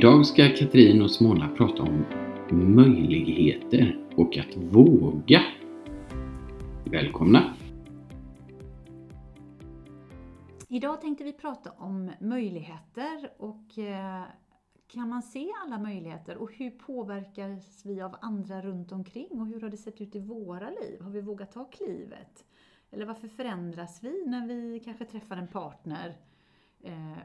[0.00, 2.04] Idag ska Katrin och Småla prata om
[2.50, 5.40] möjligheter och att våga.
[6.84, 7.54] Välkomna!
[10.68, 14.22] Idag tänkte vi prata om möjligheter och eh,
[14.92, 19.60] kan man se alla möjligheter och hur påverkas vi av andra runt omkring och hur
[19.60, 21.00] har det sett ut i våra liv?
[21.00, 22.44] Har vi vågat ta klivet?
[22.90, 26.16] Eller varför förändras vi när vi kanske träffar en partner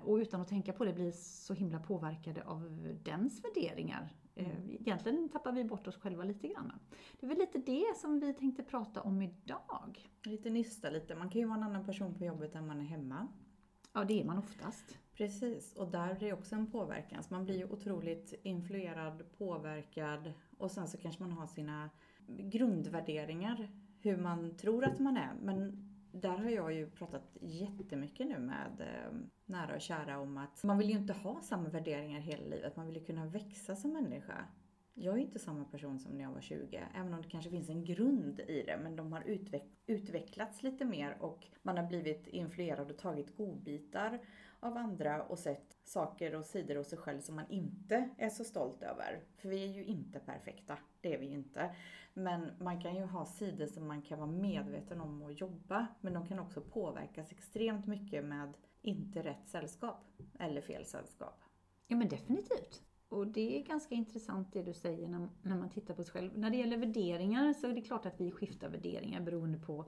[0.04, 4.14] och utan att tänka på det blir så himla påverkade av dens värderingar?
[4.36, 6.72] Eh, egentligen tappar vi bort oss själva lite grann.
[7.20, 10.10] Det är väl lite det som vi tänkte prata om idag.
[10.24, 11.16] Lite nysta lite.
[11.16, 13.28] Man kan ju vara en annan person på jobbet än man är hemma.
[13.94, 14.98] Ja, det är man oftast.
[15.14, 17.24] Precis, och där är det också en påverkan.
[17.24, 21.90] Så man blir ju otroligt influerad, påverkad och sen så kanske man har sina
[22.28, 23.70] grundvärderingar,
[24.00, 25.34] hur man tror att man är.
[25.42, 25.90] Men
[26.22, 30.78] där har jag ju pratat jättemycket nu med ehm, nära och kära om att man
[30.78, 32.76] vill ju inte ha samma värderingar hela livet.
[32.76, 34.46] Man vill ju kunna växa som människa.
[34.94, 37.70] Jag är inte samma person som när jag var 20, även om det kanske finns
[37.70, 38.80] en grund i det.
[38.84, 44.20] Men de har utveck utvecklats lite mer och man har blivit influerad och tagit godbitar
[44.60, 48.44] av andra och sett saker och sidor hos sig själv som man inte är så
[48.44, 49.24] stolt över.
[49.38, 51.76] För vi är ju inte perfekta, det är vi ju inte.
[52.18, 55.88] Men man kan ju ha sidor som man kan vara medveten om och jobba.
[56.02, 60.06] Men de kan också påverkas extremt mycket med inte rätt sällskap
[60.40, 61.42] eller fel sällskap.
[61.88, 62.82] Ja men definitivt.
[63.10, 66.38] Och det är ganska intressant det du säger när, när man tittar på sig själv.
[66.38, 69.86] När det gäller värderingar så är det klart att vi skiftar värderingar beroende på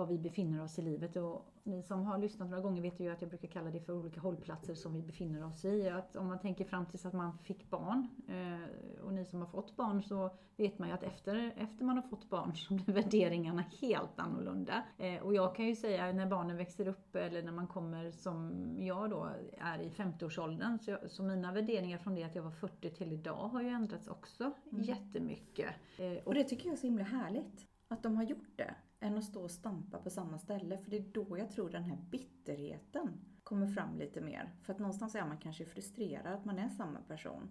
[0.00, 1.16] var vi befinner oss i livet.
[1.16, 3.92] Och ni som har lyssnat några gånger vet ju att jag brukar kalla det för
[3.92, 5.88] olika hållplatser som vi befinner oss i.
[5.88, 9.46] Att om man tänker fram tills att man fick barn, eh, och ni som har
[9.46, 12.94] fått barn, så vet man ju att efter, efter man har fått barn så blir
[12.94, 14.82] värderingarna helt annorlunda.
[14.98, 18.52] Eh, och jag kan ju säga när barnen växer upp eller när man kommer som
[18.78, 22.90] jag då är i 50-årsåldern, så, så mina värderingar från det att jag var 40
[22.90, 24.84] till idag har ju ändrats också mm.
[24.84, 25.70] jättemycket.
[25.98, 28.74] Eh, och, och det tycker jag är så himla härligt att de har gjort det
[29.00, 30.78] än att stå och stampa på samma ställe.
[30.78, 34.52] För det är då jag tror den här bitterheten kommer fram lite mer.
[34.62, 37.50] För att någonstans är man kanske frustrerad att man är samma person.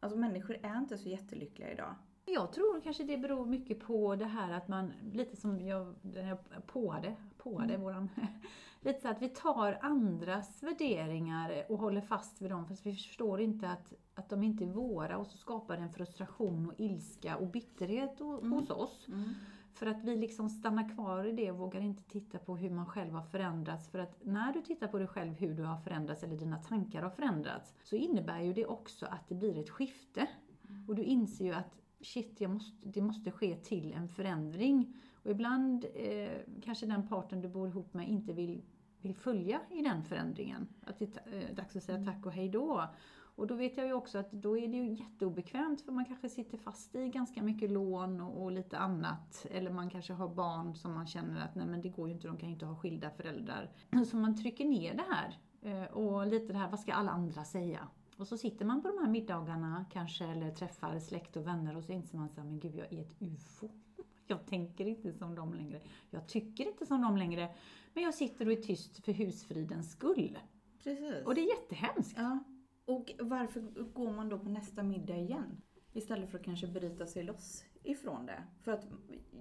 [0.00, 1.94] Alltså människor är inte så jättelyckliga idag.
[2.26, 6.66] Jag tror kanske det beror mycket på det här att man, lite som jag, jag
[6.66, 7.80] påade, påade mm.
[7.80, 8.08] våran,
[8.80, 13.40] lite så att vi tar andras värderingar och håller fast vid dem fast vi förstår
[13.40, 17.36] inte att, att de inte är våra och så skapar det en frustration och ilska
[17.36, 18.52] och bitterhet mm.
[18.52, 19.08] hos oss.
[19.08, 19.34] Mm.
[19.74, 22.86] För att vi liksom stannar kvar i det och vågar inte titta på hur man
[22.86, 23.88] själv har förändrats.
[23.88, 27.02] För att när du tittar på dig själv, hur du har förändrats eller dina tankar
[27.02, 30.26] har förändrats, så innebär ju det också att det blir ett skifte.
[30.68, 30.88] Mm.
[30.88, 34.96] Och du inser ju att shit, jag måste, det måste ske till en förändring.
[35.22, 38.62] Och ibland eh, kanske den parten du bor ihop med inte vill,
[39.00, 40.68] vill följa i den förändringen.
[40.86, 42.88] Att det är eh, dags att säga tack och hej då.
[43.36, 46.28] Och då vet jag ju också att då är det ju jätteobekvämt för man kanske
[46.28, 49.46] sitter fast i ganska mycket lån och, och, lite annat.
[49.50, 52.26] Eller man kanske har barn som man känner att nej men det går ju inte,
[52.26, 53.70] de kan ju inte ha skilda föräldrar.
[54.10, 55.38] Så man trycker ner det här.
[55.62, 57.88] Eh, och lite det här, vad ska alla andra säga?
[58.16, 61.84] Och så sitter man på de här middagarna kanske, eller träffar släkt och vänner och
[61.84, 63.68] så inser man så här, men gud jag är ett UFO.
[64.26, 65.80] Jag tänker inte som dem längre.
[66.10, 67.54] Jag tycker inte som dem längre.
[67.94, 70.38] Men jag sitter och är tyst för husfridens skull.
[70.84, 71.26] Precis.
[71.26, 72.14] Och det är jättehemskt.
[72.16, 72.38] Ja.
[72.84, 73.60] Och varför
[73.94, 75.60] går man då på nästa middag igen?
[75.92, 78.42] Istället för att kanske bryta sig loss ifrån det.
[78.62, 78.86] För att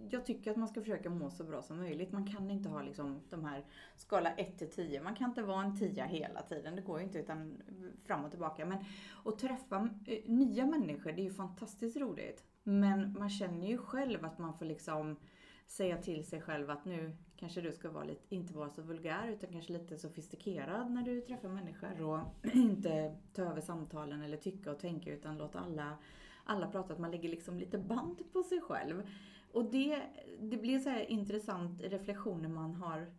[0.09, 2.11] jag tycker att man ska försöka må så bra som möjligt.
[2.11, 3.65] Man kan inte ha liksom de här
[3.95, 5.01] skala 1 till 10.
[5.01, 6.75] Man kan inte vara en 10 hela tiden.
[6.75, 7.61] Det går ju inte utan
[8.05, 8.65] fram och tillbaka.
[8.65, 8.85] Men
[9.25, 12.43] att träffa eh, nya människor, det är ju fantastiskt roligt.
[12.63, 15.15] Men man känner ju själv att man får liksom
[15.67, 19.27] säga till sig själv att nu kanske du ska vara lite, inte vara så vulgär
[19.27, 22.19] utan kanske lite sofistikerad när du träffar människor och
[22.53, 25.97] inte ta över samtalen eller tycka och tänka utan låta alla,
[26.43, 26.93] alla prata.
[26.93, 29.07] Att man lägger liksom lite band på sig själv.
[29.51, 30.01] Och det,
[30.39, 33.13] det blir så här intressant reflektion när man har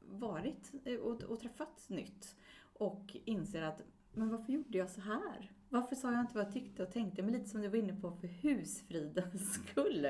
[0.00, 2.36] varit eh, och, och träffat nytt
[2.78, 3.82] och inser att
[4.16, 5.52] men varför gjorde jag så här?
[5.68, 7.22] Varför sa jag inte vad jag tyckte och tänkte?
[7.22, 10.06] Men lite som du var inne på, för husfridens skull.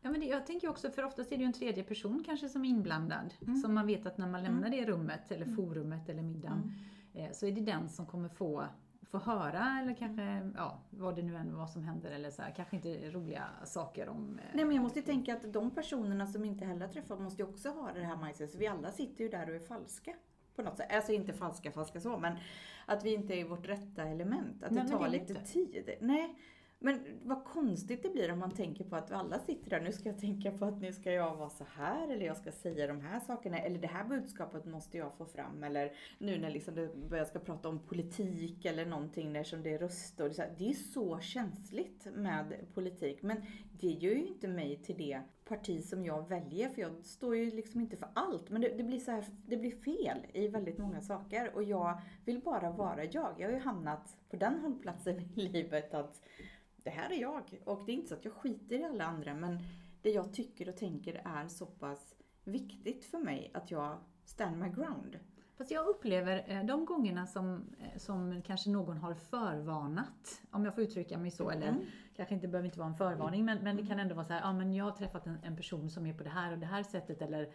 [0.00, 2.48] Ja, men det, jag tänker också, för oftast är det ju en tredje person kanske
[2.48, 3.34] som är inblandad.
[3.42, 3.56] Mm.
[3.56, 4.80] Som man vet att när man lämnar mm.
[4.80, 5.56] det rummet, eller mm.
[5.56, 6.72] forumet eller middagen,
[7.14, 7.26] mm.
[7.26, 8.64] eh, så är det den som kommer få
[9.10, 12.54] få höra eller kanske, ja, vad det nu än vad som händer eller så här,
[12.56, 14.38] kanske inte roliga saker om...
[14.38, 17.20] Eh, Nej men jag måste ju tänka att de personerna som inte heller har träffat
[17.20, 19.60] måste ju också ha det här mindset, så vi alla sitter ju där och är
[19.60, 20.14] falska.
[20.56, 20.92] På något sätt.
[20.92, 22.36] Alltså inte falska, falska så, men
[22.86, 24.62] att vi inte är i vårt rätta element.
[24.62, 25.44] Att Nej, det tar det lite inte.
[25.44, 25.90] tid.
[26.00, 26.38] Nej,
[26.80, 30.08] men vad konstigt det blir om man tänker på att alla sitter där, nu ska
[30.08, 33.00] jag tänka på att nu ska jag vara så här eller jag ska säga de
[33.00, 33.58] här sakerna.
[33.58, 35.62] Eller det här budskapet måste jag få fram.
[35.62, 39.74] Eller nu när liksom det börjar ska prata om politik eller någonting där som det
[39.74, 43.22] är röster och det det är så känsligt med politik.
[43.22, 43.42] Men
[43.72, 47.50] det gör ju inte mig till det parti som jag väljer för jag står ju
[47.50, 48.50] liksom inte för allt.
[48.50, 51.54] Men det, det blir så här, det blir fel i väldigt många saker.
[51.54, 53.34] Och jag vill bara vara jag.
[53.38, 56.22] Jag har ju hamnat på den hållplatsen i livet att
[56.82, 57.60] det här är jag.
[57.64, 59.58] Och det är inte så att jag skiter i alla andra men
[60.02, 62.14] det jag tycker och tänker är så pass
[62.44, 65.18] viktigt för mig att jag stand my ground.
[65.56, 70.74] Fast jag upplever eh, de gångerna som, eh, som kanske någon har förvarnat, om jag
[70.74, 71.84] får uttrycka mig så, eller Mm.
[72.16, 74.40] kanske inte behöver inte vara en förvarning, men, men det kan ändå vara så här,
[74.40, 76.66] ja men jag har träffat en, en person som är på det här och det
[76.66, 77.48] här sättet, eller,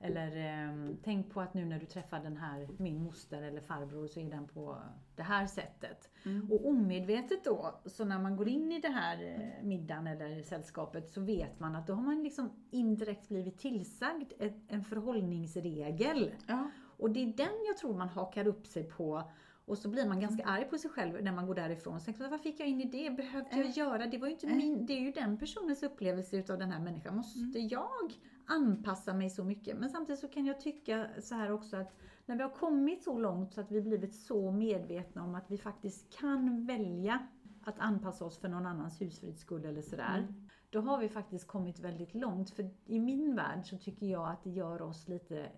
[0.00, 4.06] eller ehm, tänk på att nu när du träffar den här, min moster eller farbror,
[4.06, 4.76] så är den på
[5.16, 6.10] det här sättet.
[6.24, 6.52] Mm.
[6.52, 11.10] Och omedvetet då, så när man går in i det här eh, middagen eller sällskapet
[11.10, 16.30] så vet man att då har man liksom indirekt blivit tillsagd ett, en förhållningsregel.
[16.46, 16.70] Ja.
[16.98, 19.30] Och det är den jag tror man hakar upp sig på.
[19.68, 22.00] Och så blir man ganska arg på sig själv när man går därifrån.
[22.00, 23.10] Så vad fick jag in i det?
[23.10, 24.06] Behövde jag göra?
[24.06, 27.16] Det var ju inte min, det är ju den personens upplevelse utav den här människan.
[27.16, 28.12] Måste jag
[28.46, 29.76] anpassa mig så mycket?
[29.78, 31.94] Men samtidigt så kan jag tycka så här också att
[32.26, 35.58] när vi har kommit så långt så att vi blivit så medvetna om att vi
[35.58, 37.26] faktiskt kan välja
[37.64, 40.34] att anpassa oss för någon annans husfrids skull eller sådär.
[40.70, 42.50] Då har vi faktiskt kommit väldigt långt.
[42.50, 45.50] För i min värld så tycker jag att det gör oss lite eh,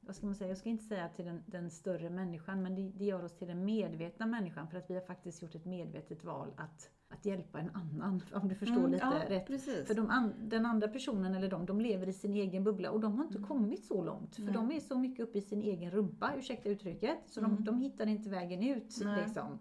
[0.00, 2.82] vad ska man säga, jag ska inte säga till den, den större människan, men det,
[2.94, 6.24] det gör oss till den medvetna människan för att vi har faktiskt gjort ett medvetet
[6.24, 9.46] val att, att hjälpa en annan, om du förstår Mm, lite ja, rätt.
[9.46, 9.86] precis.
[9.86, 13.00] För de an, den andra personen eller de, de lever i sin egen bubbla och
[13.00, 14.34] de har inte kommit så långt.
[14.36, 14.54] För Nej.
[14.54, 17.56] de är så mycket uppe i sin egen rumpa, ursäkta uttrycket, så Mm.
[17.56, 18.96] de, de hittar inte vägen ut.
[19.04, 19.22] Nej.
[19.24, 19.58] Liksom.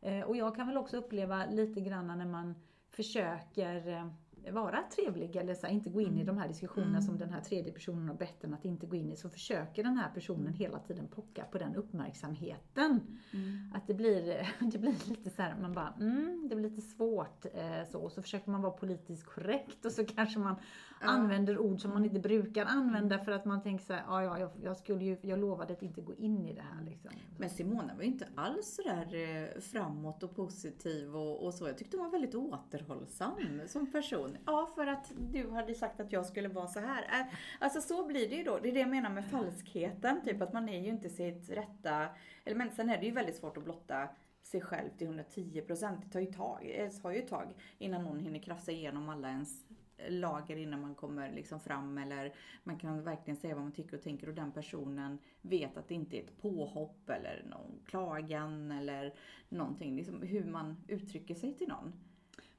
[0.00, 2.54] Eh, och jag kan väl också uppleva lite grann när man
[2.90, 4.06] försöker eh,
[4.50, 7.02] vara trevlig eller så här, inte gå in i de här diskussionerna Mm.
[7.02, 9.16] som den här tredje personen har bett en att inte gå in i.
[9.16, 13.00] Så försöker den här personen hela tiden pocka på den uppmärksamheten.
[13.32, 13.72] Mm.
[13.74, 17.44] Att det blir, det blir lite så här, man bara, mm, det blir lite svårt
[17.54, 18.00] eh, så.
[18.00, 20.54] Och så försöker man vara politiskt korrekt och så kanske man
[21.00, 24.38] använder ord som man inte brukar använda för att man tänker så här, ja, ja,
[24.38, 27.10] jag, jag, skulle ju, jag lovade att inte gå in i det här liksom.
[27.38, 31.66] Men Simona var ju inte alls sådär eh, framåt och positiv och, och så.
[31.66, 34.36] Jag tyckte hon var väldigt återhållsam som person.
[34.46, 37.02] Ja, för att du hade sagt att jag skulle vara så här.
[37.02, 38.58] Eh, Alltså så blir det ju då.
[38.58, 40.20] Det är det jag menar med falskheten.
[40.24, 42.08] Typ att man är ju inte sitt rätta...
[42.44, 44.08] Eller men sen är det ju väldigt svårt att blotta
[44.42, 46.00] sig själv till 110 procent.
[46.04, 49.28] Det tar ju tag, det tar ju ett tag innan någon hinner krafsa igenom alla
[49.28, 49.64] ens
[50.08, 52.34] lager innan man kommer liksom fram eller
[52.64, 55.94] man kan verkligen säga vad man tycker och tänker och den personen vet att det
[55.94, 59.14] inte är ett påhopp eller någon klagan eller
[59.48, 59.96] någonting.
[59.96, 61.92] Liksom hur man uttrycker sig till någon.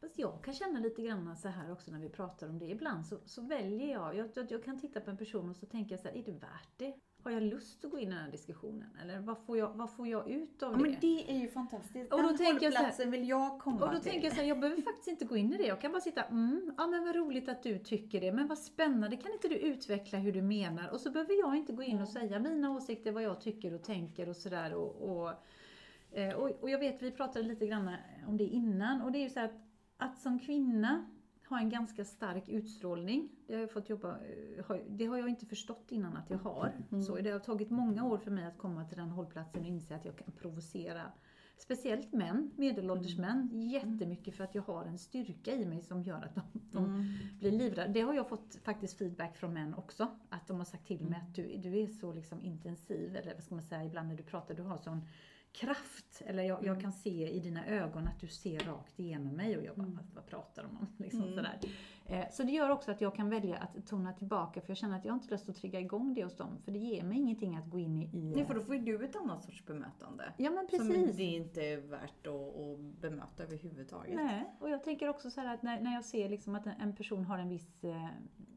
[0.02, 2.66] Fast jag kan känna lite grann så här också när vi pratar om det.
[2.66, 5.66] Ibland så, så väljer jag, jag, jag, jag kan titta på en person och så
[5.66, 6.94] tänker jag så här, är det värt det?
[7.24, 8.98] Har jag lust att gå in i den här diskussionen?
[9.04, 10.84] Eller vad får jag, vad får jag ut av Ja, det?
[10.84, 12.14] men det är ju fantastiskt.
[12.14, 14.12] Och då den tänker jag så här- vill jag komma Och då till.
[14.12, 15.68] tänker jag så här, jag behöver faktiskt inte gå in i det.
[15.68, 18.32] Jag kan bara sitta, mm, ja men vad roligt att du tycker det.
[18.32, 20.90] Men vad spännande, kan inte du utveckla hur du menar?
[20.90, 23.84] Och så behöver jag inte gå in och säga mina åsikter, vad jag tycker och
[23.84, 24.74] tänker och sådär.
[24.74, 25.34] Och, och,
[26.12, 27.92] eh, och, och jag vet, vi pratade lite grann
[28.28, 29.02] om det innan.
[29.02, 29.52] Och det är ju så att,
[30.00, 31.06] att som kvinna
[31.50, 33.30] ha en ganska stark utstrålning.
[33.48, 34.18] Det har jag fått jobba,
[34.70, 36.74] eh, det har jag inte förstått innan att jag har.
[37.08, 39.96] Så det har tagit många år för mig att komma till den hållplatsen och inse
[39.96, 41.12] att jag kan provocera
[41.60, 46.22] Speciellt män, medelålders män, jättemycket för att jag har en styrka i mig som gör
[46.22, 46.42] att de,
[46.72, 47.06] de Mm.
[47.40, 47.94] blir livrädda.
[47.94, 50.08] Det har jag fått faktiskt feedback från män också.
[50.30, 53.44] Att de har sagt till mig att du, du är så liksom intensiv, eller vad
[53.44, 55.02] ska man säga, ibland när du pratar, du har sån
[55.52, 56.22] kraft.
[56.26, 59.64] Eller jag, jag kan se i dina ögon att du ser rakt igenom mig och
[59.64, 60.88] jag bara, vad, vad pratar de om?
[60.98, 61.36] Liksom Mm.
[61.36, 61.60] sådär.
[62.06, 64.98] Eh, så det gör också att jag kan välja att tona tillbaka för jag känner
[64.98, 66.58] att jag har inte lust att trigga igång det hos dem.
[66.66, 68.10] För det ger mig ingenting att gå in i.
[68.18, 70.34] i Nej, för då får ju du ett annat sorts bemötande.
[70.38, 71.18] ja men Som precis.
[71.18, 74.16] det inte är värt att, att bemöta överhuvudtaget.
[74.16, 76.74] Nej, och jag tänker också så här att när, när jag ser liksom att en,
[76.82, 78.08] en person har en viss eh,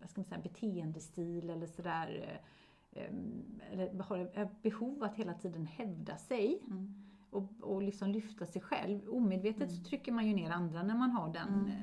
[0.00, 2.46] vad ska man säga, beteendestil eller sådär, eh,
[3.72, 6.94] eller har ett behov att hela tiden hävda sig Mm.
[7.30, 9.08] och, och liksom lyfta sig själv.
[9.08, 11.66] Omedvetet så trycker man ju ner andra när man har den, Mm.
[11.66, 11.75] eh,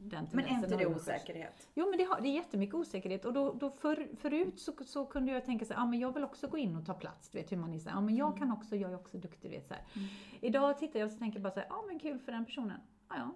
[0.00, 1.68] den Men är inte det osäkerhet?
[1.74, 5.06] Jo men det, har, det är jättemycket osäkerhet och då, då för, förut så, så
[5.06, 7.30] kunde jag tänka så här, ja men jag vill också gå in och ta plats,
[7.30, 9.18] du vet hur man är så här, ja men jag kan också, jag är också
[9.18, 9.74] duktig, du vet så.
[9.74, 10.08] Mm.
[10.40, 13.14] Idag tittar jag och tänker bara så här, ja men kul för den personen, ja
[13.18, 13.30] ja.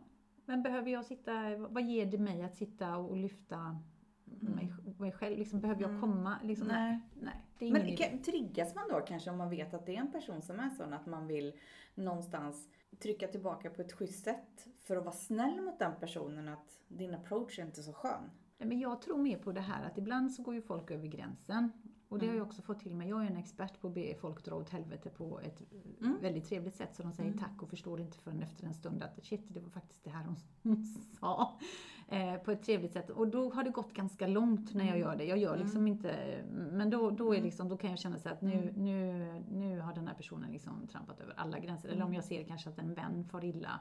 [0.44, 3.78] Men behöver jag sitta, vad ger det mig att sitta och lyfta
[4.40, 5.38] mig, mig själv.
[5.38, 6.00] Liksom, behöver jag Mm.
[6.00, 6.38] komma?
[6.44, 6.98] Liksom, nej.
[7.20, 7.34] nej.
[7.58, 10.42] Ingen Men kan- triggas man då kanske om man vet att det är en person
[10.42, 11.52] som är sån att man vill
[11.94, 12.68] någonstans
[13.02, 17.14] trycka tillbaka på ett schysst sätt för att vara snäll mot den personen att din
[17.14, 18.30] approach är inte så skön?
[18.58, 21.06] Nej, Men jag tror mer på det här att ibland så går ju folk över
[21.06, 21.72] gränsen.
[22.08, 22.38] Och det har Mm.
[22.38, 23.08] jag också fått till mig.
[23.08, 25.62] Jag är en expert på att be folk dra åt helvete på ett
[26.00, 26.16] Mm.
[26.22, 26.94] väldigt trevligt sätt.
[26.96, 27.42] Så de säger Mm.
[27.44, 30.24] tack och förstår inte förrän efter en stund att shit, det var faktiskt det här
[30.62, 30.76] hon,
[31.20, 31.58] sa.
[32.08, 33.10] Eh, på ett trevligt sätt.
[33.10, 35.00] Och då har det gått ganska långt när jag Mm.
[35.08, 35.24] gör det.
[35.24, 37.44] Jag gör liksom inte, men då, då, är Mm.
[37.44, 38.74] liksom, då kan jag känna så att nu, Mm.
[38.84, 41.88] nu, nu har den här personen liksom trampat över alla gränser.
[41.88, 42.14] Eller om Mm.
[42.14, 43.80] jag ser kanske att en vän far illa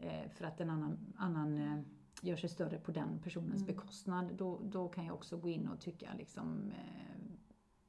[0.00, 1.78] eh, för att en annan, annan eh,
[2.22, 3.66] gör sig större på den personens Mm.
[3.66, 7.25] bekostnad, då, då kan jag också gå in och tycka liksom, eh,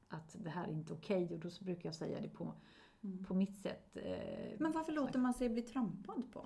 [0.10, 2.54] att det här är inte okej och då så brukar jag säga det på,
[3.04, 3.24] Mm.
[3.24, 3.98] på mitt sätt.
[3.98, 6.46] Eh, Men varför låter man sig bli trampad på?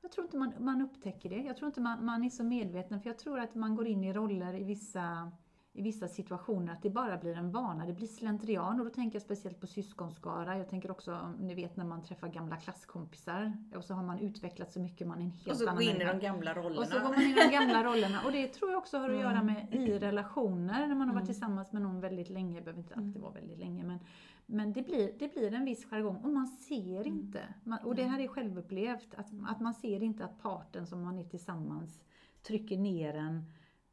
[0.00, 1.36] jag tror inte man, man upptäcker det.
[1.36, 4.04] Jag tror inte man, man är så medveten för jag tror att man går in
[4.04, 5.32] i roller i vissa,
[5.78, 9.16] i vissa situationer att det bara blir en vana, det blir slentrian och då tänker
[9.16, 10.58] jag speciellt på syskonskara.
[10.58, 14.72] Jag tänker också, ni vet när man träffar gamla klasskompisar och så har man utvecklat
[14.72, 16.80] så mycket, man är en helt Och så annan gå in i de gamla rollerna.
[16.80, 18.20] Och så går man in i de gamla rollerna.
[18.24, 19.46] Och det tror jag också har att göra Mm.
[19.46, 20.86] med i relationer.
[20.86, 21.26] När man har varit Mm.
[21.26, 23.22] tillsammans med någon väldigt länge, det behöver inte alltid Mm.
[23.22, 23.84] vara väldigt länge.
[23.84, 23.98] Men,
[24.46, 27.40] men det, blir, det blir en viss jargong och man ser inte.
[27.64, 29.14] Man, och det här är självupplevt.
[29.16, 32.04] Att, att man ser inte att parten som man är tillsammans
[32.42, 33.44] trycker ner en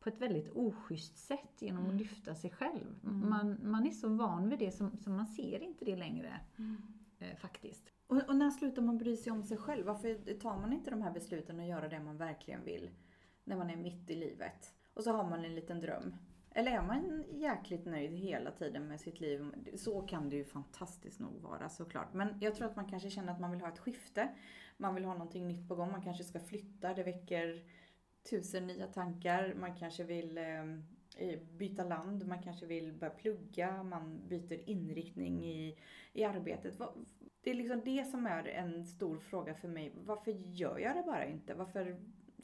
[0.05, 1.97] på ett väldigt oschysst sätt genom att Mm.
[1.97, 2.95] lyfta sig själv.
[3.03, 3.29] Mm.
[3.29, 6.39] Man, man är så van vid det som, som man ser inte det längre.
[6.57, 6.77] Mm.
[7.19, 7.91] Eh, faktiskt.
[8.07, 9.85] Och, och när slutar man bry sig om sig själv?
[9.85, 12.89] Varför tar man inte de här besluten och göra det man verkligen vill
[13.43, 14.73] när man är mitt i livet?
[14.93, 16.15] Och så har man en liten dröm.
[16.51, 19.51] Eller är man jäkligt nöjd hela tiden med sitt liv?
[19.75, 22.13] Så kan det ju fantastiskt nog vara såklart.
[22.13, 24.29] Men jag tror att man kanske känner att man vill ha ett skifte.
[24.77, 25.91] Man vill ha någonting nytt på gång.
[25.91, 26.93] Man kanske ska flytta.
[26.93, 27.63] Det väcker
[28.29, 29.53] tusen nya tankar.
[29.59, 30.83] Man kanske vill ehm,
[31.17, 32.27] eh, byta land.
[32.27, 33.83] Man kanske vill börja plugga.
[33.83, 35.77] Man byter inriktning i,
[36.13, 36.79] i arbetet.
[37.41, 39.91] Det är liksom det som är en stor fråga för mig.
[39.95, 41.53] Varför gör jag det bara inte?
[41.53, 41.97] Varför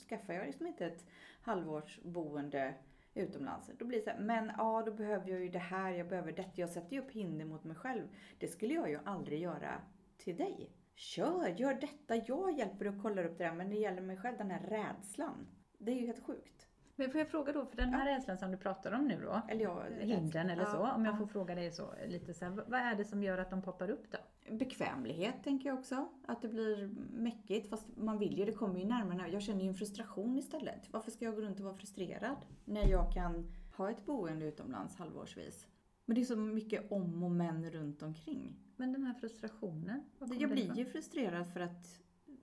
[0.10, 1.06] skaffar jag liksom inte ett
[1.42, 2.74] halvårsboende
[3.14, 3.72] utomlands?
[3.80, 6.32] Då blir det så här, men ja, då behöver jag ju det här, jag behöver
[6.32, 6.62] detta.
[6.62, 8.08] Jag sätter ju upp hinder mot mig själv.
[8.40, 9.82] Det skulle jag ju aldrig göra
[10.18, 10.72] till dig.
[10.96, 12.16] Kör, gör detta.
[12.16, 13.54] Jag hjälper dig och kollar upp det där.
[13.54, 15.48] Men det gäller mig själv, den här rädslan.
[15.86, 16.68] Det är ju helt sjukt.
[16.96, 19.42] Men får jag fråga då, för den här rädslan som du pratar om nu då,
[19.50, 21.18] Eller jag, hindren eller Ja, så, om jag ja.
[21.18, 23.90] får fråga dig så lite så här, vad- är det som gör att de poppar
[23.90, 24.18] upp då?
[24.58, 26.10] Bekvämlighet tänker jag också.
[26.28, 27.70] Att det blir mäckigt.
[27.70, 29.32] Fast man vill ju, det kommer ju närmare.
[29.32, 30.88] Jag känner ju en frustration istället.
[30.92, 32.38] Varför ska jag gå runt och vara frustrerad?
[32.66, 35.68] När jag kan ha ett boende utomlands halvårsvis.
[36.06, 38.56] Men det är så mycket om och men runt omkring.
[38.76, 42.00] Men den här frustrationen, Jag blir ju frustrerad för att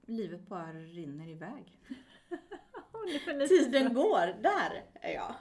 [0.06, 1.78] livet bara rinner iväg.
[3.48, 5.34] Tiden går, där är jag.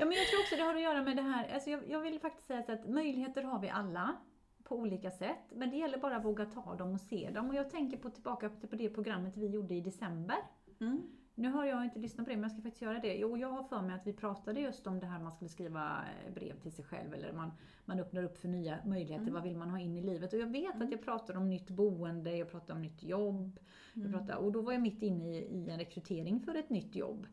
[0.00, 2.00] Ja, men jag tror också det har att göra med det här, alltså jag, jag
[2.00, 4.16] vill faktiskt säga att möjligheter har vi alla
[4.64, 7.48] på olika sätt, men det gäller bara att våga ta dem och se dem.
[7.48, 10.36] Och jag tänker på, tillbaka på det programmet vi gjorde i december.
[10.80, 11.02] Mm.
[11.38, 13.14] Nu har jag inte lyssnat på det, men jag ska faktiskt göra det.
[13.14, 16.04] Jo, jag har för mig att vi pratade just om det här man skulle skriva
[16.26, 17.50] eh, brev till sig själv, eller man,
[17.84, 19.22] man öppnar upp för nya möjligheter.
[19.22, 19.34] Mm.
[19.34, 20.32] Vad vill man ha in i livet?
[20.32, 23.58] Och jag vet att jag pratar om nytt boende, jag pratar om nytt jobb.
[23.94, 24.12] Jag Mm.
[24.12, 27.26] pratar, och då var jag mitt inne i, i en rekrytering för ett nytt jobb.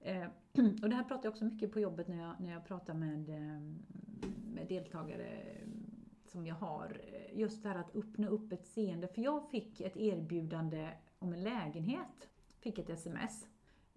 [0.00, 0.26] Eh,
[0.82, 3.28] och det här pratar jag också mycket på jobbet när jag, när jag pratar med,
[3.28, 3.60] eh,
[4.54, 5.68] med deltagare eh,
[6.24, 7.00] som jag har.
[7.32, 9.08] Just det här att öppna upp ett seende.
[9.08, 10.88] För jag fick ett erbjudande
[11.18, 12.28] om en lägenhet.
[12.60, 13.46] Fick ett sms.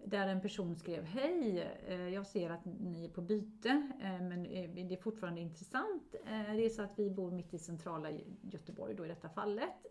[0.04, 3.68] Där en person skrev Hej, eh, jag ser att ni är på byte
[4.00, 6.14] eh, men eh, det är fortfarande intressant.
[6.28, 8.08] Det är så att vi bor mitt i centrala
[8.42, 9.86] Göteborg då i detta fallet.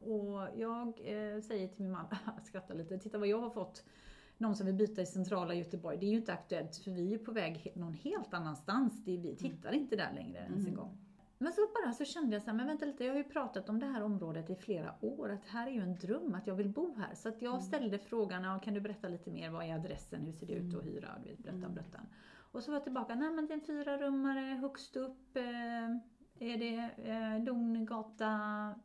[0.00, 0.98] Och jag
[1.44, 2.06] säger till min man,
[2.44, 3.84] skrattar lite, titta vad jag har fått
[4.38, 5.98] någon som vill byta i centrala Göteborg.
[5.98, 9.04] Det är ju inte aktuellt för vi är på väg någon helt annanstans.
[9.04, 10.76] Det vi tittar inte där längre ens en Mm.
[10.76, 10.98] gång.
[11.44, 13.68] Men så bara så kände jag så här, men vänta lite, jag har ju pratat
[13.68, 16.54] om det här området i flera år, att här är ju en dröm, att jag
[16.54, 17.14] vill bo här.
[17.14, 17.62] Så att jag Mm.
[17.62, 20.84] ställde frågan, kan du berätta lite mer, vad är adressen, hur ser det ut att
[20.84, 21.74] hyra, du vet, berätta Mm.
[21.74, 22.00] berätta.
[22.52, 25.42] Och så var jag tillbaka, nej men det är en fyrarummare, högst upp eh,
[26.38, 28.30] är det eh, Lugngata,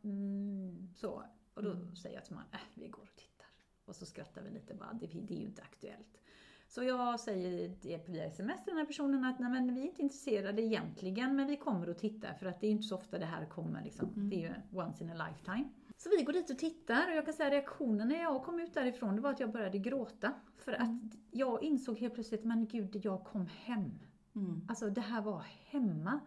[0.04, 1.22] mm, så.
[1.54, 1.96] Och då Mm.
[1.96, 3.46] säger jag till man, äh, vi går och tittar.
[3.84, 6.20] Och så skrattar vi lite bara, det, det är ju inte aktuellt.
[6.70, 9.84] Så jag säger det via sms till den här personen att nej men vi är
[9.84, 13.18] inte intresserade egentligen men vi kommer att titta för att det är inte så ofta
[13.18, 14.08] det här kommer liksom.
[14.08, 14.30] Mm.
[14.30, 15.68] Det är ju once in a lifetime.
[15.96, 18.74] Så vi går dit och tittar och jag kan säga reaktionen när jag kom ut
[18.74, 20.32] därifrån det var att jag började gråta.
[20.56, 23.98] För att jag insåg helt plötsligt, men gud jag kom hem.
[24.36, 24.66] Mm.
[24.68, 26.20] Alltså det här var hemma.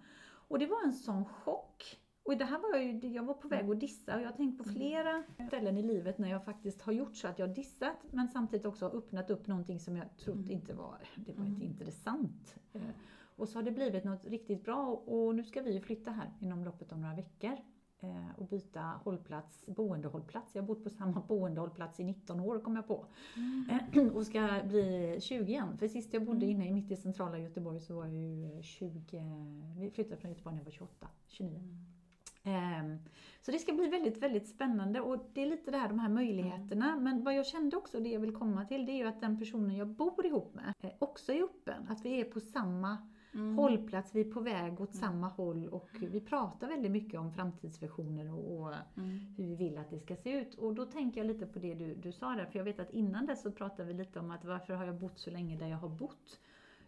[0.48, 2.00] Och det var en sån chock.
[2.26, 4.34] Och det här var jag ju, jag var på väg att dissa och jag har
[4.38, 7.56] tänkt på flera ställen i livet när jag faktiskt har gjort så att jag har
[7.56, 11.66] dissat men samtidigt också öppnat upp någonting som jag trott inte var, det var inte
[11.66, 12.56] intressant.
[12.74, 12.82] Eh,
[13.36, 16.32] Och så har det blivit något riktigt bra och nu ska vi ju flytta här
[16.40, 17.58] inom loppet av några veckor
[18.00, 20.56] eh, och byta hållplats, boendehållplats.
[20.56, 23.06] Jag har bott på samma boendehållplats i 19 år kom jag på.
[23.70, 25.78] Eh, Och ska bli 20 igen.
[25.78, 29.24] För sist jag bodde inne i mitt i centrala Göteborg så var jag ju 20,
[29.78, 31.58] vi flyttade från Göteborg när jag var 28, 29.
[31.58, 31.93] Ehm,
[33.42, 36.10] Så det ska bli väldigt, väldigt spännande och det är lite det här, de här
[36.10, 36.96] möjligheterna.
[37.00, 39.40] Men vad jag kände också, det jag vill komma till, det är ju att den
[39.40, 41.88] personen jag bor ihop med eh, också är öppen.
[41.90, 42.98] Att vi är på samma
[43.36, 43.58] Mm.
[43.58, 48.34] hållplats, vi är på väg åt samma håll och vi pratar väldigt mycket om framtidsvisioner
[48.34, 49.20] och, och Mm.
[49.38, 50.56] hur vi vill att det ska se ut.
[50.56, 52.92] Och då tänker jag lite på det du, du sa där, för jag vet att
[52.92, 55.68] innan dess så pratade vi lite om att varför har jag bott så länge där
[55.68, 56.40] jag har bott?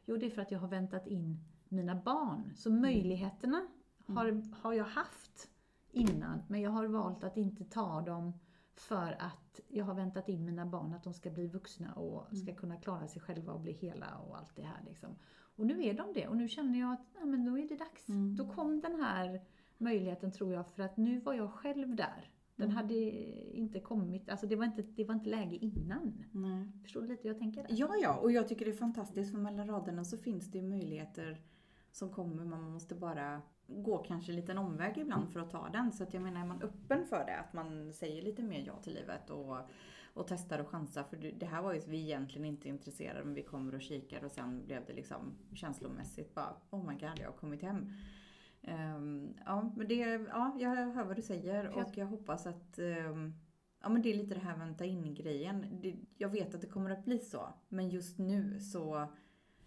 [0.05, 1.37] Jo, det är för att jag har väntat in
[1.69, 2.53] mina barn.
[2.55, 3.67] Så möjligheterna
[4.07, 5.49] har, har jag haft
[5.91, 8.33] innan, men jag har valt att inte ta dem
[8.75, 12.55] för att jag har väntat in mina barn att de ska bli vuxna och ska
[12.55, 14.83] kunna klara sig själva och bli hela och allt det här.
[14.85, 15.09] Liksom.
[15.55, 17.75] Och nu är de det och nu känner jag att ja, men då är det
[17.75, 18.09] dags.
[18.09, 18.35] Mm.
[18.35, 19.41] Då kom den här
[19.77, 22.31] möjligheten tror jag för att nu var jag själv där.
[22.55, 22.75] Den Mm.
[22.77, 22.95] hade
[23.55, 26.23] inte kommit, alltså det var inte, det var inte läge innan.
[26.31, 26.71] Nej.
[26.81, 27.63] Förstår du lite hur jag tänker?
[27.63, 27.69] Där?
[27.69, 31.41] Ja, ja, och jag tycker det är fantastiskt för mellan raderna så finns det möjligheter
[31.91, 35.91] som kommer, man måste bara gå kanske en liten omväg ibland för att ta den.
[35.91, 38.75] Så att jag menar, är man öppen för det, att man säger lite mer ja
[38.75, 39.57] till livet och,
[40.13, 41.03] och testar och chansar.
[41.03, 44.31] För det här var ju vi egentligen inte intresserade, men vi kommer och kikar och
[44.31, 47.91] sen blev det liksom känslomässigt bara, oh my god, jag har kommit hem.
[48.61, 53.33] Ehm, ja, men det, ja, jag hör vad du säger och jag hoppas att ehm,
[53.85, 55.79] Ja men det är lite det här vänta in grejen.
[55.81, 57.53] Det, jag vet att det kommer att bli så.
[57.69, 59.07] Men just nu så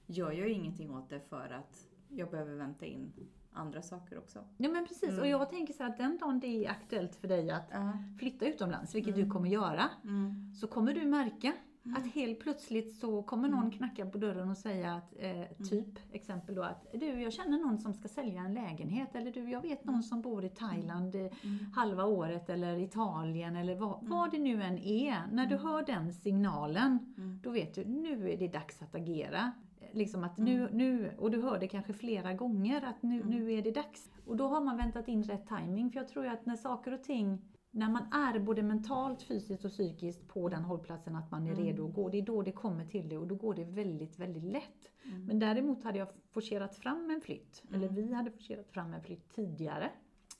[0.07, 3.13] gör jag ju ingenting åt det för att jag behöver vänta in
[3.59, 4.39] andra saker också.
[4.57, 5.21] Ja men precis, Mm.
[5.21, 7.93] och jag tänker så här att den dagen det är aktuellt för dig att Ja.
[8.19, 9.25] flytta utomlands, vilket Mm.
[9.29, 10.55] du kommer göra, Mm.
[10.55, 11.53] så kommer du märka
[11.97, 13.71] att helt plötsligt så kommer någon Mm.
[13.71, 17.79] knacka på dörren och säga att, eh, typ, exempel då att du, jag känner någon
[17.79, 21.21] som ska sälja en lägenhet, eller du, jag vet någon som bor i Thailand eh,
[21.21, 21.73] Mm.
[21.77, 25.23] halva året, eller Italien, eller vad, vad det nu än är.
[25.33, 27.41] När du hör den signalen, Mm.
[27.43, 29.53] då vet du, nu är det dags att agera.
[29.93, 33.63] Liksom att nu, nu, och du hör det kanske flera gånger, att nu, nu är
[33.63, 34.11] det dags.
[34.27, 36.95] Och då har man väntat in rätt timing för jag tror ju att när saker
[36.95, 41.47] och ting när man är både mentalt, fysiskt och psykiskt på den hållplatsen att man
[41.47, 41.65] är Mm.
[41.65, 44.19] redo att gå, det är då det kommer till det och då går det väldigt,
[44.19, 44.91] väldigt lätt.
[45.05, 45.27] Mm.
[45.27, 49.35] Men däremot hade jag forcerat fram en flytt, eller vi hade forcerat fram en flytt
[49.35, 49.91] tidigare,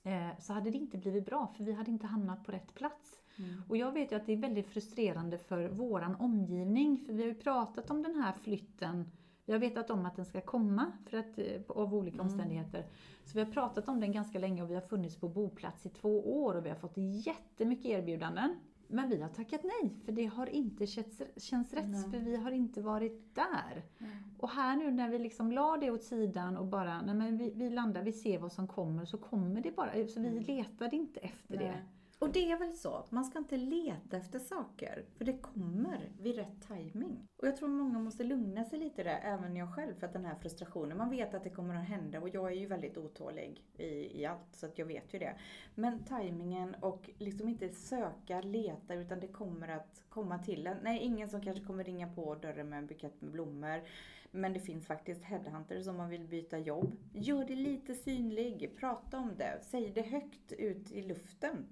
[0.03, 3.21] eh, så hade det inte blivit bra för vi hade inte hamnat på rätt plats.
[3.39, 3.63] Mm.
[3.69, 7.29] Och jag vet ju att det är väldigt frustrerande för våran omgivning, för vi har
[7.29, 9.11] ju pratat om den här flytten
[9.49, 12.27] vi har vetat om att den ska komma för att, eh, av olika Mm.
[12.27, 12.85] omständigheter.
[13.25, 15.89] Så vi har pratat om den ganska länge och vi har funnits på boplats i
[15.89, 18.57] två år och vi har fått jättemycket erbjudanden.
[18.89, 22.11] Men vi har tackat nej, för det har inte känts, känts rätt, Nej.
[22.11, 23.83] för vi har inte varit där.
[23.99, 24.11] Nej.
[24.39, 27.53] Och här nu när vi liksom la det åt sidan och bara, nej men vi,
[27.55, 30.07] vi landar, vi ser vad som kommer, så kommer det bara.
[30.09, 31.75] Så vi letade inte efter det.
[32.19, 36.37] Och det är väl så, man ska inte leta efter saker, för det kommer vid
[36.37, 37.29] rätt timing.
[37.37, 40.25] Och jag tror många måste lugna sig lite där, även jag själv, för att den
[40.25, 43.65] här frustrationen, man vet att det kommer att hända och jag är ju väldigt otålig
[43.79, 45.39] i, i allt, så att jag vet ju det.
[45.75, 50.77] Men timingen och liksom inte söka, leta, utan det kommer att komma till en.
[50.83, 53.83] Nej, ingen som kanske kommer ringa på dörren med en bukett med blommor.
[54.31, 56.97] Men det finns faktiskt headhunters om man vill byta jobb.
[57.15, 61.67] Gör det lite synlig, prata om det, säg det högt ut i luften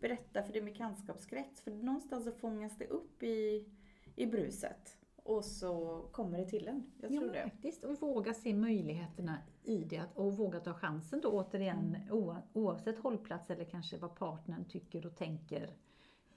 [0.00, 1.60] berätta för din bekantskapskrets.
[1.60, 3.68] För någonstans så fångas det upp i,
[4.16, 4.96] i bruset.
[5.16, 6.90] Och så kommer det till en.
[7.00, 7.50] Jag tror ja, det.
[7.50, 7.84] faktiskt.
[7.84, 13.50] Och våga se möjligheterna i det och våga ta chansen då återigen oa- oavsett hållplats
[13.50, 15.70] eller kanske vad partnern tycker och tänker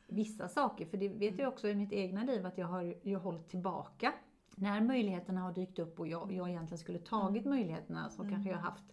[0.08, 0.86] vissa saker.
[0.86, 4.14] För det vet jag också i mitt egna liv att jag har ju hållit tillbaka.
[4.56, 8.58] När möjligheterna har dykt upp och jag, jag egentligen skulle tagit möjligheterna så kanske jag
[8.58, 8.84] haft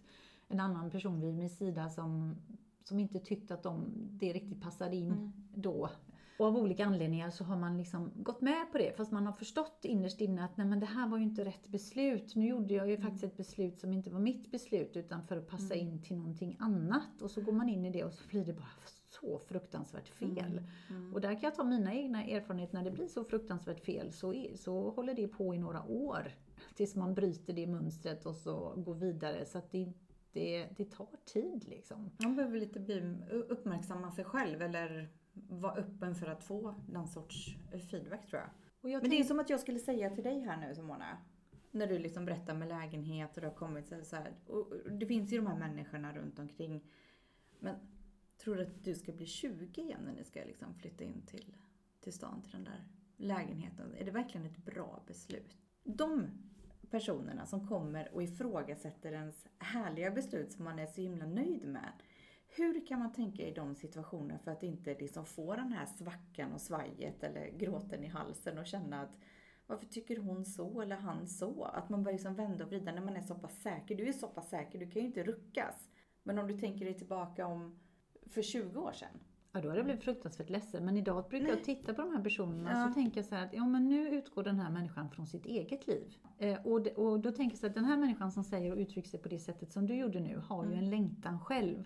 [0.47, 2.35] en annan person vid min sida som,
[2.83, 5.31] som inte tyckte att de, det riktigt passade in Mm.
[5.53, 5.89] då.
[6.39, 9.33] Och av olika anledningar så har man liksom gått med på det fast man har
[9.33, 12.35] förstått innerst inne att nej men det här var ju inte rätt beslut.
[12.35, 15.47] Nu gjorde jag ju faktiskt ett beslut som inte var mitt beslut utan för att
[15.47, 17.21] passa in till någonting annat.
[17.21, 18.71] Och så går man in i det och så blir det bara
[19.09, 20.61] så fruktansvärt fel.
[20.89, 21.13] Mm.
[21.13, 24.45] Och där kan jag ta mina egna erfarenheter när det blir så fruktansvärt fel så,
[24.55, 26.35] så håller det på i några år.
[26.75, 29.45] Tills man bryter det mönstret och så går vidare.
[29.45, 29.93] Så att det,
[30.33, 32.11] det, det tar tid liksom.
[32.17, 37.55] Man behöver lite bli, uppmärksamma sig själv eller vara öppen för att få den sorts
[37.91, 38.49] feedback tror jag.
[38.91, 41.17] Jag Men det är som att jag skulle säga till dig här nu Simona.
[41.71, 44.33] När du liksom berättar med lägenhet och det har kommit så så här.
[44.47, 46.91] Och det finns ju de här människorna runt omkring.
[47.59, 47.75] Men
[48.37, 51.57] tror du att du ska bli 20 igen när ni ska liksom flytta in till,
[51.99, 53.95] till stan, till den där lägenheten?
[53.95, 55.57] Är det verkligen ett bra beslut?
[55.83, 56.27] De
[56.91, 61.91] personerna som kommer och ifrågasätter ens härliga beslut som man är så himla nöjd med.
[62.47, 66.53] Hur kan man tänka i de situationerna för att inte liksom få den här svackan
[66.53, 69.17] och svajet eller gråten i halsen och känna att
[69.67, 71.63] varför tycker hon så eller han så?
[71.63, 73.95] Att man börjar liksom vända och vrida när man är så pass säker.
[73.95, 75.89] Du är så pass säker, du kan ju inte ruckas.
[76.23, 77.79] Men om du tänker dig tillbaka om
[78.29, 79.19] för 20 år sedan.
[79.53, 80.85] Ja, då hade jag blivit fruktansvärt ledsen.
[80.85, 81.55] Men idag brukar Nej.
[81.55, 82.87] jag titta på de här personerna Ja.
[82.87, 85.45] så tänker jag så här att ja, men nu utgår den här människan från sitt
[85.45, 86.13] eget liv.
[86.37, 88.77] Eh, och, det, och då tänker jag så att den här människan som säger och
[88.77, 90.83] uttrycker sig på det sättet som du gjorde nu har ju Mm.
[90.83, 91.83] en längtan själv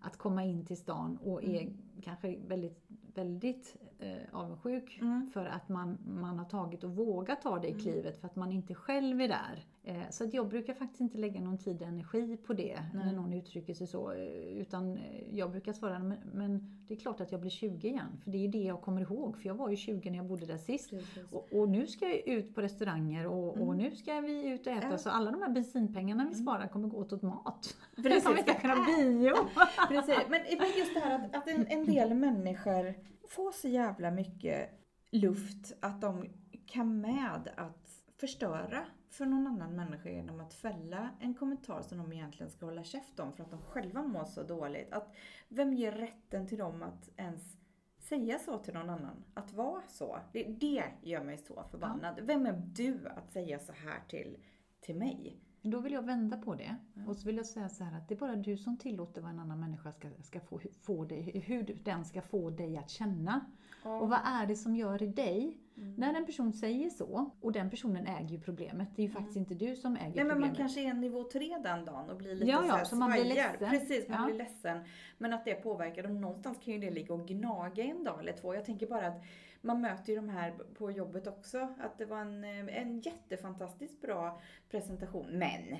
[0.00, 1.76] att komma in till stan och är Mm.
[2.02, 5.30] Kanske väldigt, väldigt eh, avundsjuk Mm.
[5.34, 7.80] för att man, man har tagit och vågat ta det Mm.
[7.80, 9.64] klivet för att man inte själv är där.
[9.84, 13.04] Eh, så att jag brukar faktiskt inte lägga någon tid och energi på det när
[13.04, 13.14] Nej.
[13.14, 14.12] någon uttrycker sig så.
[14.12, 15.02] eh, Utan eh,
[15.36, 18.20] jag brukar svara, men, men det är klart att jag blir 20 igen.
[18.24, 19.36] För det är ju det jag kommer ihåg.
[19.38, 20.92] För jag var ju 20 när jag bodde där sist.
[21.32, 23.76] Och, och nu ska jag ut på restauranger och, och Mm.
[23.76, 24.90] nu ska vi ut och äta.
[24.90, 24.98] Ja.
[24.98, 26.42] Så alla de här bensinpengarna vi Mm.
[26.42, 27.76] sparar kommer gå åt mat.
[27.96, 28.22] Precis.
[28.22, 29.34] Som vi ska kunna bio.
[29.88, 30.40] Precis, men
[30.78, 32.94] just det här att, att en, en del människor
[33.28, 34.70] får så jävla mycket
[35.10, 36.28] luft att de
[36.66, 42.12] kan med att förstöra för någon annan människa genom att fälla en kommentar som de
[42.12, 44.92] egentligen ska hålla käft om för att de själva mår så dåligt.
[44.92, 45.14] Att
[45.48, 47.56] vem ger rätten till dem att ens
[47.98, 49.24] säga så till någon annan?
[49.34, 50.18] Att vara så?
[50.32, 52.20] Det, det gör mig så förbannad.
[52.22, 54.38] Vem är du att säga så här till,
[54.80, 55.40] till mig?
[55.70, 56.76] Då vill jag vända på det.
[56.94, 57.02] Ja.
[57.08, 59.30] Och så vill jag säga så här att det är bara du som tillåter vad
[59.30, 63.40] en annan människa ska, ska få, få dig, hur den ska få dig att känna.
[63.82, 65.58] Och vad är det som gör i dig?
[65.76, 65.94] Mm.
[65.94, 69.36] När en person säger så, och den personen äger ju problemet, det är ju faktiskt
[69.36, 70.56] inte du som äger Nej men man problemet.
[70.56, 73.10] kanske är nivå tre den dagen och blir lite Ja, ja, så här så man
[73.10, 73.70] blir ledsen.
[73.70, 74.26] Precis, man Ja.
[74.26, 74.78] blir ledsen.
[75.18, 76.20] Men att det påverkar dem.
[76.20, 78.54] Någonstans kan ju det ligga och gnaga en dag eller två.
[78.54, 79.22] Jag tänker bara att
[79.66, 81.68] man möter ju de här på jobbet också.
[81.80, 85.26] Att det var en, eh, en jättefantastiskt bra presentation.
[85.26, 85.76] Men,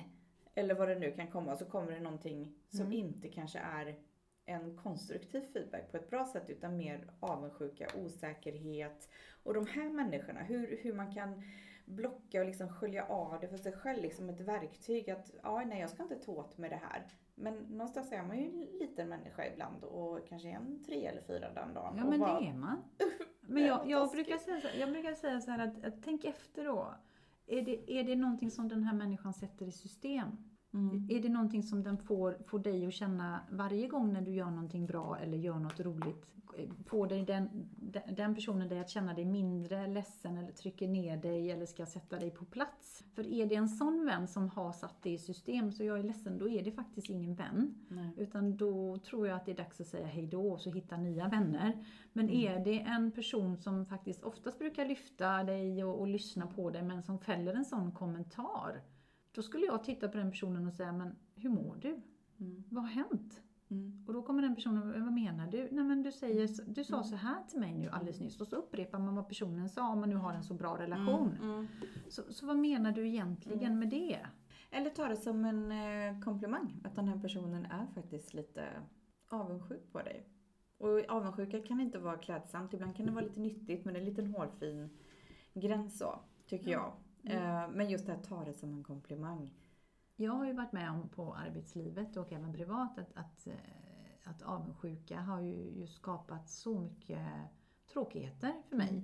[0.55, 2.93] eller vad det nu kan komma, så kommer det någonting som Mm.
[2.93, 3.95] inte kanske är
[4.45, 9.09] en konstruktiv feedback på ett bra sätt utan mer avundsjuka, osäkerhet.
[9.43, 11.41] Och de här människorna, hur, hur man kan
[11.85, 15.79] blocka och liksom skölja av det för sig själv, liksom ett verktyg att ja, nej
[15.79, 17.07] jag ska inte ta åt mig det här.
[17.35, 21.53] Men någonstans är man ju en liten människa ibland och kanske en tre eller fyra
[21.53, 21.95] den dagen.
[21.97, 22.83] Ja men bara, det är man.
[23.47, 26.65] Men jag, jag, brukar säga så, jag brukar säga så här att, att tänk efter
[26.65, 26.95] då.
[27.47, 30.37] Är det, är det någonting som den här människan sätter i system?
[30.77, 31.07] Mm.
[31.09, 34.49] Är det någonting som den får, får dig att känna varje gång när du gör
[34.49, 36.25] någonting bra eller gör något roligt?
[36.85, 41.17] Får dig den, den- den personen dig att känna dig mindre ledsen eller trycker ner
[41.17, 43.03] dig eller ska sätta dig på plats?
[43.15, 46.03] För är det en sån vän som har satt det i system så jag är
[46.03, 47.75] ledsen, då är det faktiskt ingen vän.
[47.87, 48.09] Nej.
[48.17, 50.97] Utan då tror jag att det är dags att säga hej då och så hitta
[50.97, 51.85] nya vänner.
[52.13, 52.37] Men Mm.
[52.59, 56.83] är det en person som faktiskt oftast brukar lyfta dig och, och lyssna på dig
[56.83, 58.81] men som fäller en sån kommentar.
[59.37, 62.01] Då skulle jag titta på den personen och säga, men hur mår du?
[62.39, 62.63] Mm.
[62.69, 63.41] Vad har hänt?
[63.69, 64.03] Mm.
[64.07, 65.67] Och då kommer den personen, vad menar du?
[65.71, 67.03] Nej men du, säger, så- du sa Mm.
[67.03, 68.41] så här till mig nu alldeles nyss.
[68.41, 71.37] Och så upprepar man vad personen sa om man nu har en så bra relation.
[71.41, 71.49] Mm.
[71.53, 71.67] Mm.
[72.09, 73.79] Så, så vad menar du egentligen Mm.
[73.79, 74.19] med det?
[74.71, 78.67] Eller ta det som en eh, komplimang, att den här personen är faktiskt lite
[79.29, 80.27] avundsjuk på dig.
[80.77, 84.01] Och avundsjuka kan inte vara klädsamt, ibland kan det vara lite nyttigt men det är
[84.01, 84.89] en liten hårfin
[85.53, 86.93] gräns så, tycker jag.
[87.29, 89.53] Eh, Men just det här, ta det som en komplimang.
[90.15, 93.53] Jag har ju varit med om på arbetslivet och även privat att, att, eh,
[94.23, 97.27] att avundsjuka har ju, ju skapat så mycket
[97.93, 99.03] tråkigheter för mig.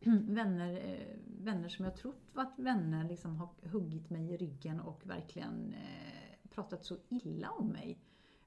[0.28, 5.06] Vänner, eh, vänner som jag trott varit vänner liksom har huggit mig i ryggen och
[5.06, 5.74] verkligen
[6.50, 7.98] pratat så illa om mig.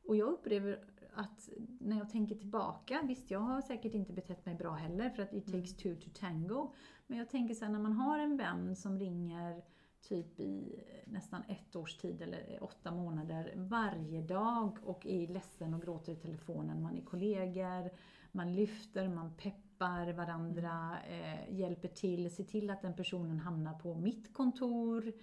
[0.04, 0.80] Och jag upplever
[1.14, 5.24] att när jag tänker tillbaka, visst jag har säkert inte betett mig bra heller för
[5.24, 6.74] att it takes two to tango.
[7.08, 9.64] Men jag tänker så här, när man har en vän som ringer
[10.02, 15.82] typ i nästan ett års tid eller åtta månader varje dag och är ledsen och
[15.82, 16.82] gråter i telefonen.
[16.82, 17.92] Man är kollegor,
[18.32, 23.96] man lyfter, man peppar varandra, eh, hjälper till, ser till att den personen hamnar på
[23.96, 25.14] mitt kontor,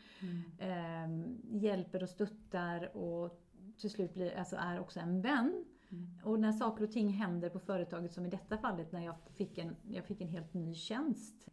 [0.58, 1.08] eh,
[1.50, 3.44] hjälper och stöttar och
[3.76, 5.64] till slut blir, alltså är också en vän.
[5.90, 6.08] Mm.
[6.22, 9.58] Och när saker och ting händer på företaget, som i detta fallet när jag fick
[9.58, 11.48] en, jag fick en helt ny tjänst.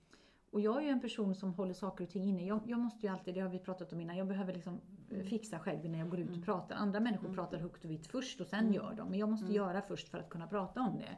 [0.51, 2.45] Och jag är ju en person som håller saker och ting inne.
[2.45, 5.23] Jag, jag måste ju alltid, det har vi pratat om innan, jag behöver liksom eh,
[5.23, 6.45] fixa själv när jag går ut och Mm.
[6.45, 6.75] pratar.
[6.75, 7.35] Andra människor Mm.
[7.35, 8.73] pratar högt och vitt först och sen Mm.
[8.73, 9.09] gör de.
[9.09, 9.55] Men jag måste Mm.
[9.55, 11.17] göra först för att kunna prata om det.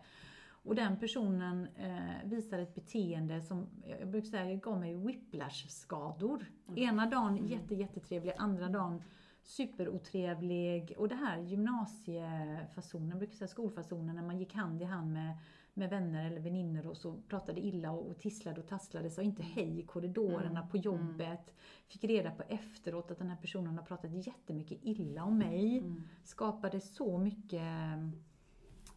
[0.49, 3.67] Och den personen eh, visar ett beteende som,
[3.99, 6.45] jag brukar säga, gav mig whiplash-skador.
[6.67, 6.77] Mm.
[6.83, 7.47] Ena dagen Mm.
[7.47, 9.01] jätte, jättetrevlig, andra dagen
[9.47, 10.93] superotrevlig.
[10.97, 15.37] Och det här gymnasiefasonen, brukar säga skolfasonen, när man gick hand i hand med,
[15.73, 19.43] med vänner eller väninnor och så pratade illa och, och tisslade och tasslade, sa inte
[19.43, 21.53] hej i korridorerna Mm, på jobbet.
[21.87, 25.77] Fick reda på efteråt att den här personen har pratat jättemycket illa om mig.
[25.77, 26.03] Mm.
[26.23, 27.63] Skapade så mycket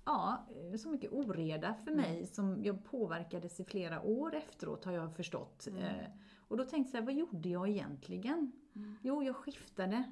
[0.05, 0.47] Ja,
[0.79, 5.69] så mycket oreda för mig som jag påverkades i flera år efteråt har jag förstått.
[5.79, 6.07] Eh,
[6.49, 8.53] Och då tänkte jag, vad gjorde jag egentligen?
[9.03, 10.05] Jo, jag skiftade.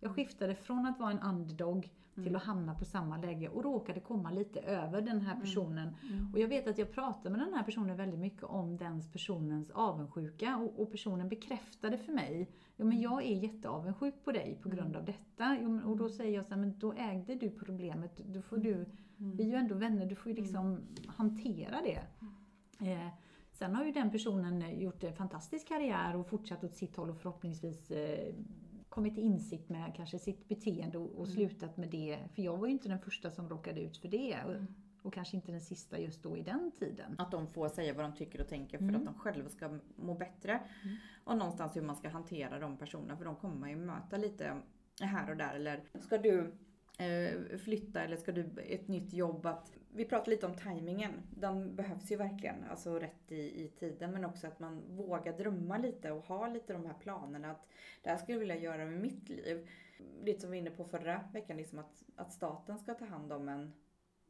[0.00, 1.90] Jag skiftade från att vara en underdog
[2.24, 5.96] till att hamna på samma läge och råkade komma lite över den här personen.
[6.32, 9.70] Och jag vet att jag pratade med den här personen väldigt mycket om den personens
[9.70, 14.68] avundsjuka och, och personen bekräftade för mig, ja men jag är jätteavundsjuk på dig på
[14.68, 15.58] grund av detta.
[15.62, 18.56] Jo, men- och då säger jag så här, men då ägde du problemet, då får
[18.56, 22.00] du, vi är ju ändå vänner, du får ju liksom hantera det.
[22.90, 23.08] Eh,
[23.52, 27.16] sen har ju den personen gjort en fantastisk karriär och fortsatt åt sitt håll och
[27.18, 28.34] förhoppningsvis eh,
[28.98, 32.18] kommit till insikt med kanske sitt beteende och, och slutat med det.
[32.34, 34.36] För jag var ju inte den första som råkade ut för det.
[34.46, 37.14] Och, och kanske inte den sista just då i den tiden.
[37.18, 38.96] Att de får säga vad de tycker och tänker för Mm.
[38.96, 40.60] att de själva ska må bättre.
[41.24, 44.56] Och någonstans hur man ska hantera de personerna för de kommer man ju möta lite
[45.00, 45.54] här och där.
[45.54, 46.52] Eller ska du
[47.00, 49.46] Eh, flytta eller ska du ett nytt jobb?
[49.46, 51.12] Att, vi pratade lite om tajmingen.
[51.30, 54.12] Den behövs ju verkligen, alltså rätt i, i tiden.
[54.12, 57.50] Men också att man vågar drömma lite och ha lite de här planerna.
[57.50, 57.68] Att
[58.02, 59.68] det här skulle jag vilja göra med mitt liv.
[60.22, 63.32] Lite som vi var inne på förra veckan, liksom att, att staten ska ta hand
[63.32, 63.72] om en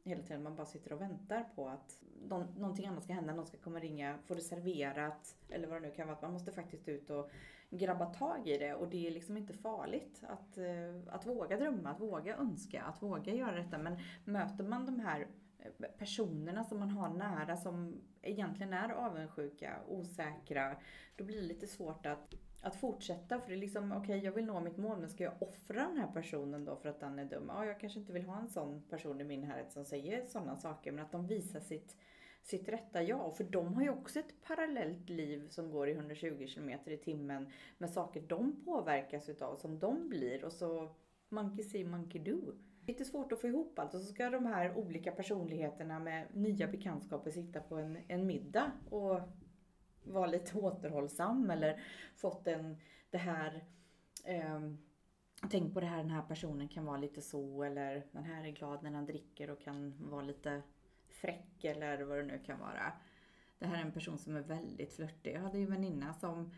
[0.03, 0.43] hela tiden.
[0.43, 3.33] Man bara sitter och väntar på att någon, någonting annat ska hända.
[3.33, 6.15] Någon ska komma och ringa, få det serverat eller vad det nu kan vara.
[6.15, 7.31] Att man måste faktiskt ut och
[7.69, 8.73] grabba tag i det.
[8.73, 13.01] Och det är liksom inte farligt att, eh, att våga drömma, att våga önska, att
[13.01, 13.77] våga göra detta.
[13.77, 15.27] Men möter man de här
[15.59, 20.75] eh, personerna som man har nära som egentligen är avundsjuka, osäkra.
[21.15, 24.45] Då blir det lite svårt att att fortsätta för det är liksom, okej jag vill
[24.45, 27.25] nå mitt mål men ska jag offra den här personen då för att den är
[27.25, 27.45] dum?
[27.47, 30.55] Ja, jag kanske inte vill ha en sån person i min närhet som säger sådana
[30.55, 31.97] saker men att de visar sitt,
[32.41, 33.37] sitt rätta jag.
[33.37, 37.49] För de har ju också ett parallellt liv som går i 120 km i timmen
[37.77, 40.95] med saker de påverkas utav som de blir och så
[41.29, 42.53] monkey see, monkey do.
[42.87, 46.67] Lite svårt att få ihop allt och så ska de här olika personligheterna med nya
[46.67, 49.19] bekantskaper sitta på en, en middag och
[50.03, 51.81] vara lite återhållsam eller
[52.15, 52.77] fått en,
[53.09, 53.63] det här
[54.25, 54.59] eh,
[55.49, 58.51] Tänk på det här, den här personen kan vara lite så eller den här är
[58.51, 60.61] glad när han dricker och kan vara lite
[61.09, 62.93] fräck eller vad det nu kan vara.
[63.59, 65.33] Det här är en person som är väldigt flörtig.
[65.35, 66.51] Jag hade ju en väninna som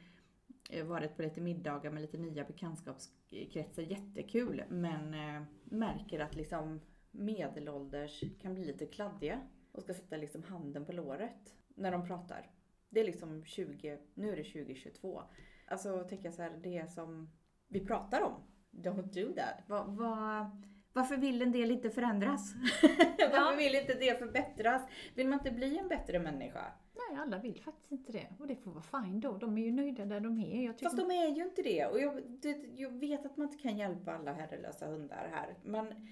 [0.69, 3.81] eh, varit på lite middagar med lite nya bekantskapskretsar.
[3.81, 4.63] Jättekul.
[4.69, 10.85] Men eh, märker att liksom medelålders kan bli lite kladdiga och ska sätta liksom handen
[10.85, 12.49] på låret när de pratar.
[12.91, 15.23] Det är liksom 20, nu är det 2022.
[15.67, 17.29] Alltså tänker jag så här, det som
[17.67, 18.33] vi pratar om.
[18.71, 19.69] Don't do that.
[19.69, 20.51] Va, va,
[20.93, 22.53] varför vill en del inte förändras?
[23.17, 24.81] varför vill inte det förbättras?
[25.15, 26.73] Vill man inte bli en bättre människa?
[26.93, 28.27] Nej, alla vill faktiskt inte det.
[28.39, 29.37] Och det får vara fine då.
[29.37, 30.65] De är ju nöjda där de är.
[30.65, 31.85] Jag tycker Fast de är ju inte det.
[31.85, 35.55] Och jag, det, jag vet att man inte kan hjälpa alla herrelösa hundar här.
[35.63, 36.07] Men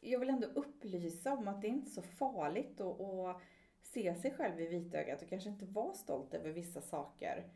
[0.00, 3.42] jag vill ändå upplysa om att det är inte så farligt att, att
[3.84, 7.48] se sig själv i vitögat och kanske inte vara stolt över vissa saker.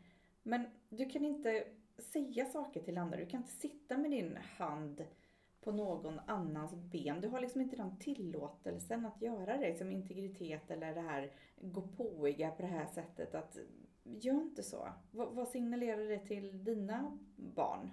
[0.43, 1.63] Men du kan inte
[1.97, 3.17] säga saker till andra.
[3.17, 5.05] Du kan inte sitta med din hand
[5.61, 7.21] på någon annans ben.
[7.21, 9.77] Du har liksom inte den tillåtelsen att göra det.
[9.77, 13.35] Som integritet eller det här gå påiga på det här sättet.
[13.35, 13.57] Att
[14.03, 14.89] Gör inte så.
[15.11, 17.91] Vad, vad signalerar det till dina barn?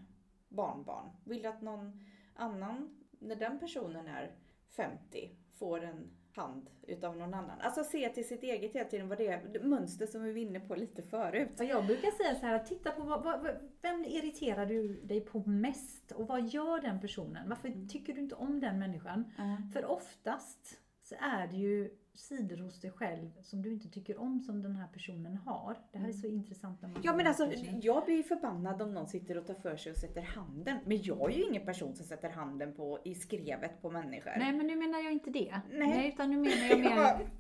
[0.49, 1.11] Barnbarn?
[1.25, 4.35] Vill du att någon annan, när den personen är
[4.69, 7.61] 50, får en hand utav någon annan?
[7.61, 10.61] Alltså se till sitt eget hela tiden, vad det är, mönster som vi var inne
[10.61, 11.49] på lite förut.
[11.59, 13.47] Ja, Jag brukar säga så här, titta på vad, vad,
[13.83, 17.49] vem irriterar du dig på mest och vad gör den personen?
[17.49, 19.33] Varför tycker du inte om den människan?
[19.73, 24.41] För oftast så är det ju sidor hos dig själv som du inte tycker om
[24.41, 25.79] som den här personen har.
[25.93, 27.53] Det här är så intressant när man Ja men alltså
[27.83, 30.79] jag blir förbannad om någon sitter och tar för sig och sätter handen.
[30.85, 34.33] Men jag är ju ingen person som sätter handen på, i skrevet på människor.
[34.39, 35.61] Nej men nu menar jag inte det.
[35.71, 36.09] Nej.
[36.09, 37.31] utan nu menar jag mer...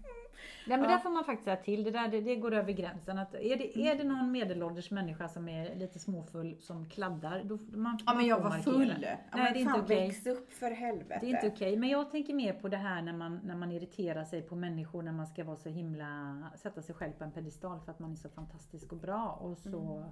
[0.66, 0.70] Ja.
[0.70, 0.96] Nej men Ja.
[0.96, 1.85] där får man faktiskt säga till.
[1.85, 3.18] Det där det, det går över gränsen.
[3.18, 7.59] Att är, det, är det någon medelålders människa som är lite småfull som kladdar, då
[7.79, 8.62] man Ja men jag var markera.
[8.74, 8.88] full.
[8.88, 10.07] Ja, Nej, men det är inte okej.
[10.07, 11.18] väx upp för helvete.
[11.20, 11.76] Det är inte okej.
[11.76, 15.02] Men jag tänker mer på det här när man, när man irriterar sig på människor,
[15.02, 18.12] när man ska vara så himla, sätta sig själv på en pedestal för att man
[18.12, 20.09] är så fantastisk och bra och så Mm.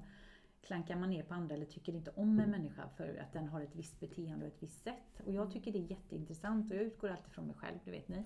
[0.67, 3.61] klankar man ner på andra eller tycker inte om en människa för att den har
[3.61, 5.21] ett visst beteende och ett visst sätt.
[5.27, 8.09] Och jag tycker det är jätteintressant och jag utgår alltid från mig själv, det vet
[8.09, 8.25] ni.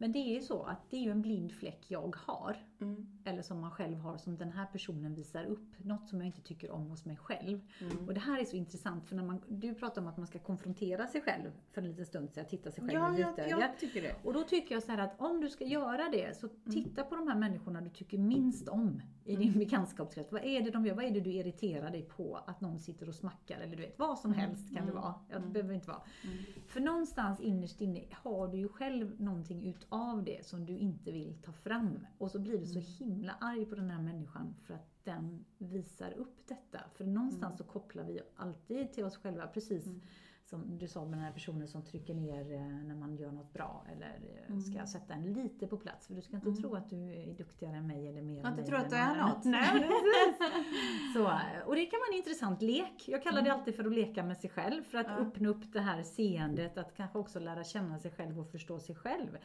[0.00, 2.56] Men det är ju så att det är ju en blind fläck jag har.
[2.80, 3.06] Mm.
[3.24, 5.68] Eller som man själv har, som den här personen visar upp.
[5.84, 7.60] Något som jag inte tycker om hos mig själv.
[7.80, 8.06] Mm.
[8.08, 10.38] Och det här är så intressant för när man, du pratar om att man ska
[10.38, 13.60] konfrontera sig själv för en liten stund sedan, titta sig själv Ja, i vitögat.
[13.60, 14.14] jag tycker det.
[14.24, 16.84] Och då tycker jag så att om du ska göra det, så Mm.
[16.84, 20.32] titta på de här människorna du tycker minst om i din bekantskapskrets.
[20.32, 20.94] Vad är det de gör?
[20.94, 22.36] Vad är det du irriterar dig på?
[22.46, 24.94] Att någon sitter och smackar eller du vet, vad som helst kan det Mm.
[25.02, 25.14] vara.
[25.28, 25.52] Ja, det Mm.
[25.52, 26.02] behöver inte vara.
[26.24, 26.36] Mm.
[26.66, 31.34] För någonstans innerst inne har du ju själv någonting utav det som du inte vill
[31.42, 32.06] ta fram.
[32.18, 32.90] Och så blir du så Mm.
[32.98, 36.80] himla arg på den här människan för att den visar upp detta.
[36.94, 40.00] För någonstans så kopplar vi alltid till oss själva, precis Mm.
[40.44, 43.52] som du sa med den här personen som trycker ner eh, när man gör något
[43.52, 44.86] bra eller eh, ska Mm.
[44.86, 46.06] sätta en lite på plats.
[46.06, 46.60] För du ska inte Mm.
[46.62, 48.90] tro att du är duktigare än mig eller mer än inte mig tror eller att
[48.90, 49.44] du är något.
[49.44, 49.88] Nej.
[51.14, 51.24] Så,
[51.66, 53.04] och det kan vara en intressant lek.
[53.08, 53.58] Jag kallar det Mm.
[53.60, 55.16] alltid för att leka med sig själv för att Ja.
[55.16, 58.94] öppna upp det här seendet, att kanske också lära känna sig själv och förstå sig
[58.94, 59.38] själv.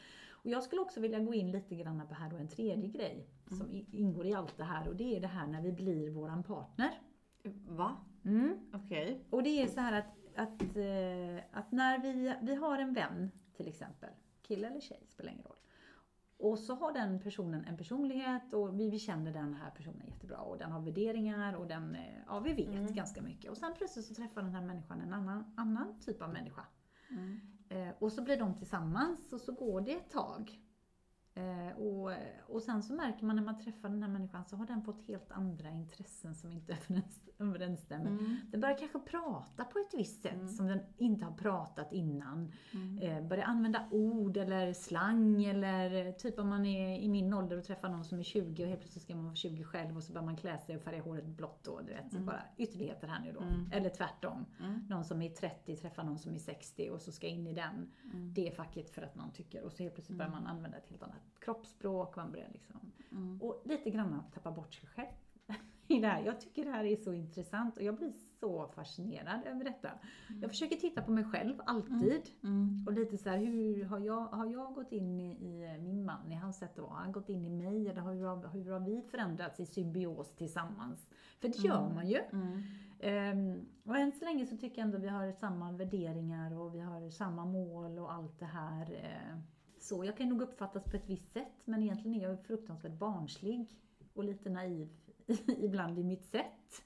[0.43, 3.27] Och jag skulle också vilja gå in lite grann på här då en tredje grej
[3.51, 3.59] Mm.
[3.59, 6.43] som ingår i allt det här och det är det här när vi blir våran
[6.43, 6.91] partner.
[7.67, 7.97] Va?
[8.25, 8.57] Mm.
[8.73, 9.25] Okej.
[9.29, 13.31] Och det är så här att, att, eh, att när vi, vi har en vän
[13.53, 14.09] till exempel,
[14.41, 15.55] kille eller tjej spelar ingen roll.
[16.37, 20.37] Och så har den personen en personlighet och vi, vi känner den här personen jättebra
[20.37, 22.93] och den har värderingar och den, eh, ja vi vet Mm.
[22.93, 23.51] ganska mycket.
[23.51, 26.65] Och sen plötsligt så träffar den här människan en annan, annan typ av människa.
[27.09, 27.39] Mm.
[27.69, 30.59] Eh, och så blir de tillsammans och så går det ett tag.
[31.35, 32.11] Eh, och,
[32.47, 35.01] och sen så märker man när man träffar den här människan så har den fått
[35.07, 38.07] helt andra intressen som inte överens- överensstämmer.
[38.09, 38.37] Mm.
[38.51, 40.47] Den börjar kanske prata på ett visst sätt Mm.
[40.47, 42.51] som den inte har pratat innan.
[42.73, 42.97] Mm.
[42.97, 47.63] Eh, börjar använda ord eller slang eller typ om man är i min ålder och
[47.63, 50.13] träffar någon som är 20 och helt plötsligt ska man vara 20 själv och så
[50.13, 51.79] börjar man klä sig och färga håret blått då.
[51.81, 52.25] Du vet, Mm.
[52.25, 53.39] bara ytterligheter här nu då.
[53.41, 53.69] Mm.
[53.71, 54.45] Eller tvärtom.
[54.59, 54.85] Mm.
[54.89, 57.91] Någon som är 30 träffar någon som är 60 och så ska in i den,
[58.33, 59.63] det facket för att någon tycker.
[59.63, 62.15] Och så helt plötsligt börjar man använda ett helt annat kroppsspråk.
[62.15, 62.79] Man börjar liksom
[63.11, 63.41] Mm.
[63.41, 65.07] och lite grann tappa bort sig själv
[65.87, 66.25] i det här.
[66.25, 69.89] Jag tycker det här är så intressant och jag blir så fascinerad över detta.
[70.41, 72.21] Jag försöker titta på mig själv, alltid.
[72.43, 72.83] Mm.
[72.87, 76.31] Och lite så här, hur har jag, har jag gått in i, i min man,
[76.31, 76.89] i hans sätt att vara?
[76.93, 77.87] Har han gått in i mig?
[77.89, 81.07] Eller hur har, hur har vi förändrats i symbios tillsammans?
[81.39, 81.95] För det gör Mm.
[81.95, 82.19] man ju.
[82.31, 82.61] Mm.
[82.99, 86.79] Ehm, och än så länge så tycker jag ändå vi har samma värderingar och vi
[86.79, 88.91] har samma mål och allt det här.
[88.93, 89.37] eh.
[89.83, 93.67] Så jag kan nog uppfattas på ett visst sätt men egentligen är jag fruktansvärt barnslig
[94.13, 94.89] och lite naiv
[95.47, 96.83] ibland i mitt sätt.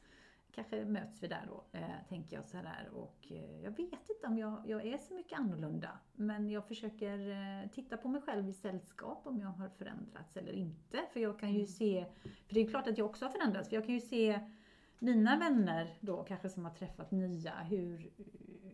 [0.52, 2.90] Kanske möts vi där då, eh, tänker jag så här.
[2.94, 6.00] Och eh, jag vet inte om jag, jag är så mycket annorlunda.
[6.14, 10.54] Men jag försöker eh, titta på mig själv i sällskap om jag har förändrats eller
[10.54, 11.00] inte.
[11.14, 12.06] För jag kan ju se,
[12.48, 13.70] för det är klart att jag också har förändrats.
[13.70, 14.40] För jag kan ju se
[15.00, 18.12] mina vänner då kanske som har träffat nya, hur,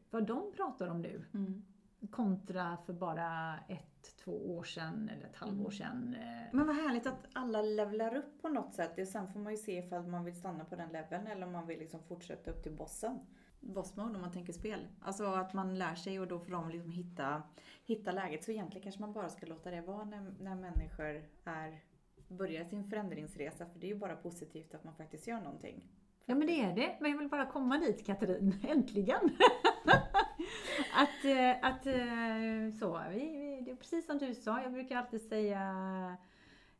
[0.10, 1.26] vad de pratar om nu.
[1.34, 1.64] Mm.
[2.12, 6.16] Kontra för bara ett, två år sedan eller ett halvår sedan.
[6.20, 6.48] eh.
[6.54, 9.00] Men vad härligt att alla levlar upp på något sätt.
[9.00, 11.52] Och sen får man ju se ifall man vill stanna på den leveln eller om
[11.52, 13.20] man vill liksom fortsätta upp till bossen.
[13.60, 14.88] Boss mode om man tänker spel.
[15.02, 17.44] Alltså att man lär sig och då får de liksom hitta,
[17.86, 18.44] hitta läget.
[18.44, 21.80] Så egentligen kanske man bara ska låta det vara när, när människor är,
[22.28, 23.66] börjar sin förändringsresa.
[23.66, 25.84] För det är ju bara positivt att man faktiskt gör någonting.
[26.26, 26.98] Ja men det är det.
[27.02, 29.30] Men jag vill bara komma dit Katrin, äntligen!
[30.94, 35.22] att, eh, att eh, så, vi, det är precis som du sa, jag brukar alltid
[35.22, 35.62] säga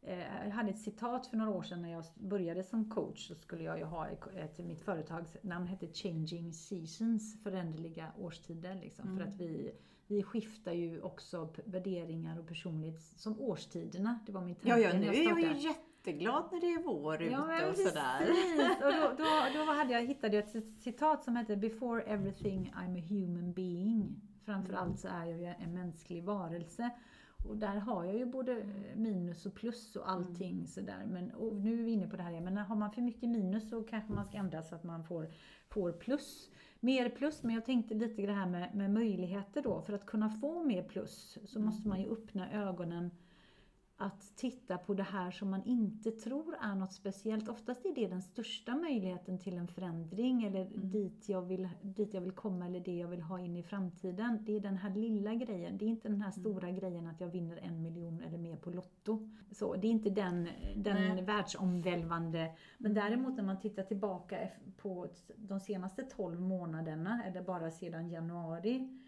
[0.02, 3.36] eh, jag hade ett citat för några år sedan när jag började som coach så
[3.36, 9.06] skulle jag ju ha ett, mitt företagsnamn hette Changing Seasons, föränderliga årstider liksom.
[9.06, 9.28] För Mm.
[9.34, 9.72] att vi,
[10.08, 14.20] vi skiftar ju också värderingar och personlighet som årstiderna.
[14.26, 15.60] Det var min tanke Ja, ja, när nu jag är jag startade.
[15.60, 15.74] ju
[16.08, 18.30] jätteglad när det är vår ute Ja, men och sådär.
[18.86, 23.00] Och då, då, då hade jag, hittade jag ett citat som hette Before everything I'm
[23.00, 24.22] a human being.
[24.46, 26.90] Framförallt så är jag ju en mänsklig varelse.
[27.50, 31.06] Och där har jag ju både minus och plus och allting sådär.
[31.08, 33.30] Men och nu är vi inne på det här igen, men har man för mycket
[33.30, 35.28] minus så kanske man ska ändra så att man får,
[35.70, 36.50] får plus.
[36.80, 39.82] Mer plus, men jag tänkte lite det här med, med möjligheter då.
[39.82, 43.12] För att kunna få mer plus så måste man ju öppna ögonen
[43.98, 47.50] att titta på det här som man inte tror är något speciellt.
[47.50, 52.22] Oftast är det den största möjligheten till en förändring eller dit, jag vill, dit jag
[52.22, 54.38] vill komma eller det jag vill ha in i framtiden.
[54.46, 55.78] Det är den här lilla grejen.
[55.78, 58.70] Det är inte den här stora grejen att jag vinner en miljon eller mer på
[58.70, 59.30] Lotto.
[59.52, 61.24] Så, det är inte den, den Nej.
[61.24, 62.52] världsomvälvande.
[62.78, 64.38] Men däremot när man tittar tillbaka
[64.78, 69.03] på de senaste 12 månaderna eller bara sedan januari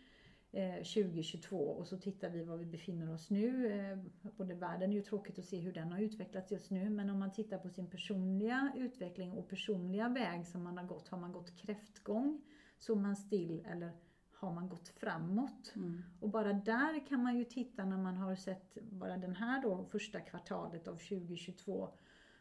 [0.55, 3.71] 2022 och så tittar vi var vi befinner oss nu.
[3.71, 3.97] Eh,
[4.37, 7.19] Både världen är ju tråkigt att se hur den har utvecklats just nu men om
[7.19, 11.07] man tittar på sin personliga utveckling och personliga väg som man har gått.
[11.07, 12.41] Har man gått kräftgång?
[12.79, 13.91] Står man still eller
[14.33, 15.73] har man gått framåt?
[15.75, 16.01] Mm.
[16.19, 19.85] Och bara där kan man ju titta när man har sett bara den här då
[19.85, 21.89] första kvartalet av 2022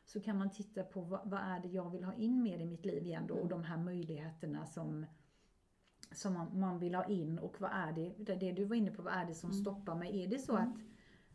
[0.04, 2.64] så kan man titta på vad, vad är det jag vill ha in mer i
[2.64, 5.06] mitt liv igen då och de här möjligheterna som
[6.14, 9.02] som man, man vill ha in och vad är det, det, du var inne på,
[9.02, 10.22] vad är det som stoppar mig?
[10.24, 10.76] Är det så att,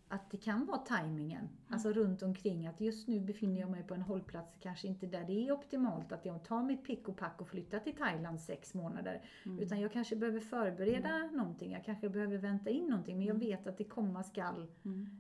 [0.08, 3.94] att det kan vara tajmingen, alltså runt omkring att just nu befinner jag mig på
[3.94, 7.42] en hållplats, kanske inte där det är optimalt att jag tar mitt pick och pack
[7.42, 9.22] och flyttar till Thailand sex månader.
[9.60, 13.68] Utan jag kanske behöver förbereda någonting, jag kanske behöver vänta in någonting, men jag vet
[13.68, 14.68] att det komma skall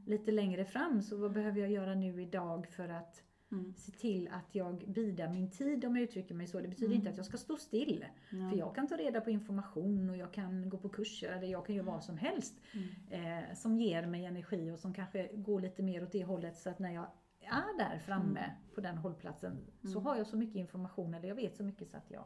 [0.05, 1.01] lite längre fram.
[1.01, 3.73] Så vad behöver jag göra nu idag för att Mm.
[3.77, 6.59] se till att jag bidar min tid om jag uttrycker mig så.
[6.59, 8.05] Det betyder inte att jag ska stå still.
[8.29, 11.65] För jag kan ta reda på information och jag kan gå på kurser eller jag
[11.65, 12.61] kan göra vad som helst.
[13.09, 16.69] Eh, som ger mig energi och som kanske går lite mer åt det hållet så
[16.69, 17.07] att när jag
[17.41, 19.57] är där framme på den hållplatsen
[19.93, 22.23] så har jag så mycket information eller jag vet så mycket så att jag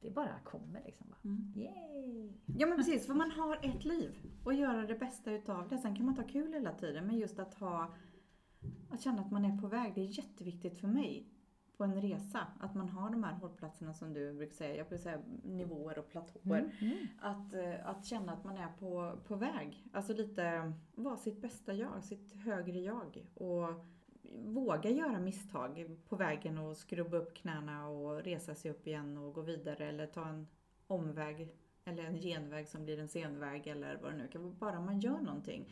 [0.00, 1.06] det bara kommer liksom.
[1.08, 1.62] Bara.
[1.62, 2.32] Yay!
[2.58, 4.10] Ja men precis, för man har ett liv
[4.44, 5.78] och göra det bästa utav det.
[5.78, 7.94] Sen kan man ta kul hela tiden, men just att ha
[8.90, 11.26] att känna att man är på väg, det är jätteviktigt för mig
[11.76, 12.46] på en resa.
[12.60, 16.08] Att man har de här hållplatserna som du brukar säga, jag brukar säga nivåer och
[16.08, 16.72] platåer.
[16.80, 16.96] Mm.
[17.18, 19.84] Att, eh, att känna att man är på, på väg.
[19.92, 23.26] Alltså lite vara sitt bästa jag, sitt högre jag.
[23.34, 23.68] Och
[24.32, 29.34] våga göra misstag på vägen och skrubba upp knäna och resa sig upp igen och
[29.34, 30.46] gå vidare eller ta en
[30.86, 31.48] omväg
[31.84, 34.54] eller en genväg som blir en senväg eller vad det nu kan vara.
[34.54, 35.64] Bara man gör någonting.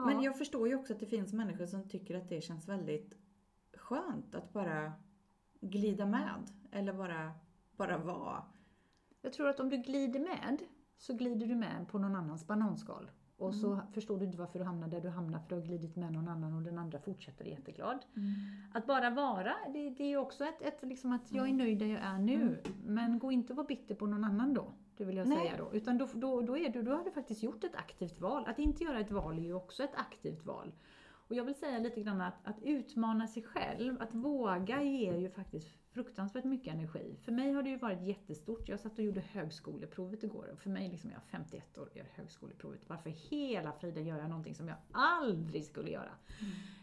[0.00, 0.06] Ja.
[0.06, 3.14] Men jag förstår ju också att det finns människor som tycker att det känns väldigt
[3.74, 4.92] skönt att bara
[5.60, 6.50] glida med.
[6.72, 7.32] Eller bara,
[7.76, 8.44] bara vara.
[9.22, 10.58] Jag tror att om du glider med
[10.96, 13.10] så glider du med på någon annans bananskal.
[13.36, 15.96] Och så förstår du inte varför du hamnar där du hamnar för du har glidit
[15.96, 17.98] med någon annan och den andra fortsätter jätteglad.
[18.74, 21.86] Att bara vara, det, det är också ett, ett liksom att jag är nöjd där
[21.86, 22.62] jag är nu.
[22.86, 24.72] Men gå inte och var bitter på någon annan då.
[25.00, 25.38] Det vill jag Nej.
[25.38, 25.72] säga då.
[25.72, 28.44] Utan då, då, då, är du, då har du faktiskt gjort ett aktivt val.
[28.46, 30.72] Att inte göra ett val är ju också ett aktivt val.
[31.28, 35.30] Och jag vill säga lite grann att, att utmana sig själv, att våga ger ju
[35.30, 37.16] faktiskt fruktansvärt mycket energi.
[37.24, 38.68] För mig har det ju varit jättestort.
[38.68, 40.50] Jag satt och gjorde högskoleprovet igår.
[40.52, 42.80] Och för mig, liksom, jag är 51 år och gör högskoleprovet.
[42.86, 46.12] Varför hela friden gör jag någonting som jag aldrig skulle göra?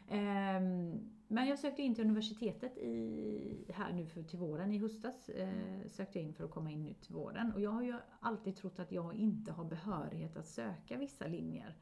[0.09, 5.30] Ehm, men jag sökte in till universitetet i, här nu för, till våren, i höstas.
[5.30, 7.53] Eh, sökte jag in för att komma in nu till våren.
[7.53, 11.75] Och jag har ju alltid trott att jag inte har behörighet att söka vissa linjer.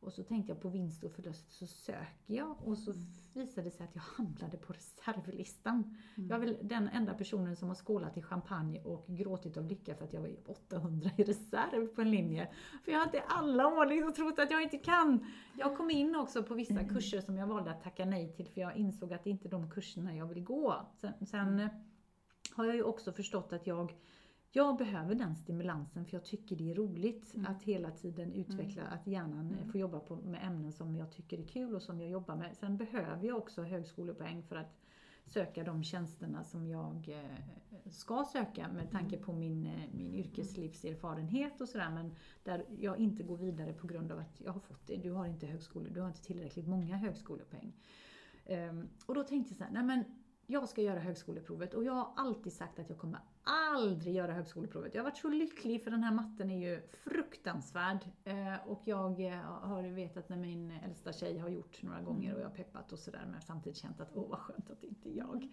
[0.00, 2.92] Och så tänkte jag på vinst och förlust så söker jag och så
[3.34, 5.96] visade det sig att jag hamnade på reservlistan.
[6.14, 9.94] Jag är väl den enda personen som har skålat i champagne och gråtit av lycka
[9.94, 12.48] för att jag var 800 i reserv på en linje.
[12.84, 15.26] För jag hade i alla år liksom trott att jag inte kan.
[15.58, 18.60] Jag kom in också på vissa kurser som jag valde att tacka nej till för
[18.60, 20.86] jag insåg att det inte är de kurserna jag vill gå.
[21.00, 21.68] Sen, sen eh,
[22.52, 23.94] har jag ju också förstått att jag
[24.56, 29.06] jag behöver den stimulansen för jag tycker det är roligt att hela tiden utveckla, att
[29.06, 32.10] hjärnan eh, får jobba på, med ämnen som jag tycker är kul och som jag
[32.10, 32.56] jobbar med.
[32.56, 34.80] Sen behöver jag också högskolepoäng för att
[35.26, 41.60] söka de tjänsterna som jag eh, ska söka med tanke på min, eh, min yrkeslivserfarenhet
[41.60, 41.90] och sådär.
[41.90, 44.96] Men där jag inte går vidare på grund av att jag har fått det.
[44.96, 47.72] Du har inte högskole, du har inte tillräckligt många högskolepoäng.
[48.44, 50.04] Ehm, och då tänkte jag så här, nej men
[50.46, 54.94] jag ska göra högskoleprovet och jag har alltid sagt att jag kommer aldrig göra högskoleprovet.
[54.94, 58.04] Jag har varit så lycklig för den här matten är ju fruktansvärd.
[58.24, 62.40] Eh, och jag eh, har vetat när min äldsta tjej har gjort några gånger och
[62.40, 65.08] jag har peppat och sådär men samtidigt känt att åh vad skönt att det inte
[65.08, 65.48] är jag.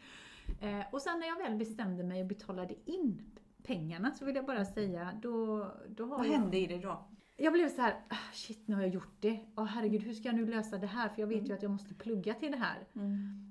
[0.62, 3.22] Eh, och sen när jag väl bestämde mig och betalade in
[3.64, 6.32] pengarna så vill jag bara säga, då, då har Vad jag...
[6.32, 7.06] hände i dig då?
[7.36, 9.40] Jag blev så här, "Ah, shit nu har jag gjort det.
[9.56, 11.10] Åh herregud, hur ska jag nu lösa det här?
[11.10, 12.88] För jag vet ju att jag måste plugga till det här.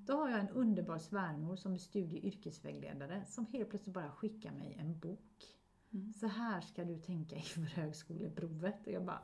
[0.07, 4.11] Då har jag en underbar svärmor som är studie och yrkesvägledare som helt plötsligt bara
[4.11, 5.45] skickar mig en bok.
[6.21, 8.87] Så här ska du tänka inför högskoleprovet.
[8.87, 9.23] Och jag bara,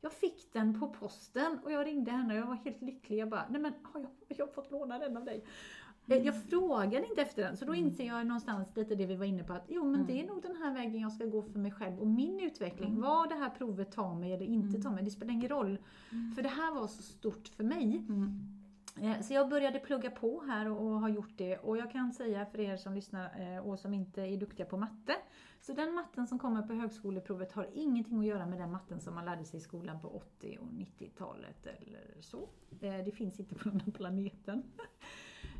[0.00, 3.18] jag fick den på posten och jag ringde henne och jag var helt lycklig.
[3.18, 5.44] Jag bara, nej men har jag, jag har fått låna den av dig?
[6.08, 9.24] Eh, Jag frågade inte efter den, så då inser jag någonstans lite det vi var
[9.24, 11.58] inne på att jo men det är nog den här vägen jag ska gå för
[11.58, 13.00] mig själv och min utveckling.
[13.00, 15.78] Vad det här provet tar mig eller inte tar mig, det spelar ingen roll.
[16.34, 18.02] För det här var så stort för mig.
[19.02, 22.12] Eh, Så jag började plugga på här och och har gjort det och jag kan
[22.12, 25.12] säga för er som lyssnar eh, och som inte är duktiga på matte.
[25.60, 29.14] Så den matten som kommer på högskoleprovet har ingenting att göra med den matten som
[29.14, 32.48] man lärde sig i skolan på 80 och 90-talet eller så.
[32.80, 34.62] Eh, Det finns inte på den här planeten.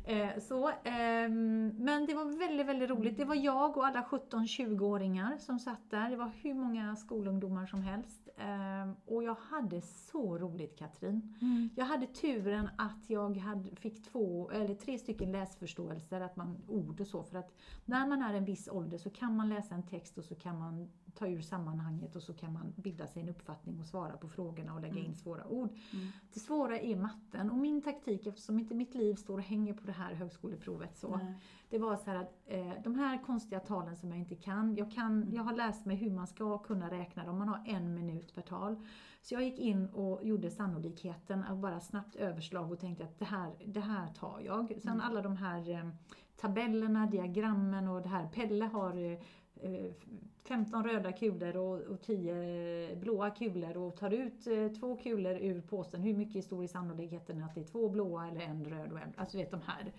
[0.09, 3.17] Eh, så, ehm, men det var väldigt, väldigt roligt.
[3.17, 6.09] Det var jag och alla 17-20-åringar som satt där.
[6.09, 8.29] Det var hur många skolungdomar som helst.
[8.37, 11.35] Ehm, och jag hade så roligt Katrin.
[11.41, 11.69] Mm.
[11.75, 17.01] Jag hade turen att jag hade, fick två, eller tre stycken läsförståelser, att man, ord
[17.01, 17.23] och så.
[17.23, 17.53] För att
[17.85, 20.59] när man är en viss ålder så kan man läsa en text och så kan
[20.59, 24.29] man ta ur sammanhanget och så kan man bilda sig en uppfattning och svara på
[24.29, 25.69] frågorna och lägga in svåra ord.
[25.93, 26.07] Mm.
[26.33, 29.85] Det svåra är matten och min taktik, eftersom inte mitt liv står och hänger på
[29.85, 31.35] det här högskoleprovet så, Nej.
[31.69, 35.27] det var så att eh, de här konstiga talen som jag inte kan jag, kan,
[35.31, 38.41] jag har läst mig hur man ska kunna räkna dem, man har en minut per
[38.41, 38.75] tal.
[39.21, 43.25] Så jag gick in och gjorde sannolikheten av bara snabbt överslag och tänkte att det
[43.25, 44.73] här, det här tar jag.
[44.81, 45.89] Sen alla de här eh,
[46.35, 48.27] tabellerna, diagrammen och det här.
[48.27, 49.19] Pelle har eh,
[49.55, 49.91] eh,
[50.49, 55.61] 15 röda kulor och, och 10 blåa kulor och tar ut eh, två kulor ur
[55.61, 56.01] påsen.
[56.01, 58.99] Hur mycket är stor i sannolikheten att det är två blåa eller en röd och
[58.99, 59.13] en...
[59.17, 59.91] Alltså du vet de här.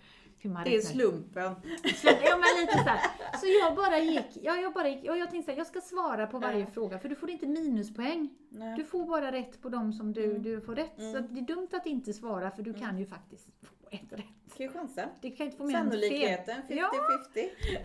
[0.63, 1.55] Det är slumpen.
[2.03, 2.99] Ja men lite så här.
[3.39, 5.81] Så jag bara gick, ja, jag bara gick, och jag tänkte så här, jag ska
[5.81, 6.65] svara på varje Ja.
[6.65, 8.29] fråga för du får inte minuspoäng.
[8.49, 8.75] Nej.
[8.77, 10.43] Du får bara rätt på de som du, Mm.
[10.43, 10.93] du får rätt.
[10.97, 11.23] Så Mm.
[11.25, 14.25] att det är dumt att inte svara för du kan ju faktiskt få ett rätt.
[14.61, 15.09] Ska vi chansa?
[15.21, 15.73] Du kan inte få fel.
[15.73, 16.75] Sannolikheten 50-50.
[16.75, 16.91] Ja.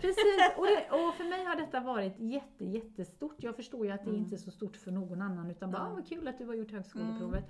[0.01, 0.25] Precis,
[0.57, 3.35] och, det, och för mig har detta varit jätte, jättestort.
[3.37, 4.21] Jag förstår ju att det Mm.
[4.21, 6.53] inte är så stort för någon annan utan bara, ah, vad kul att du har
[6.53, 7.43] gjort högskoleprovet.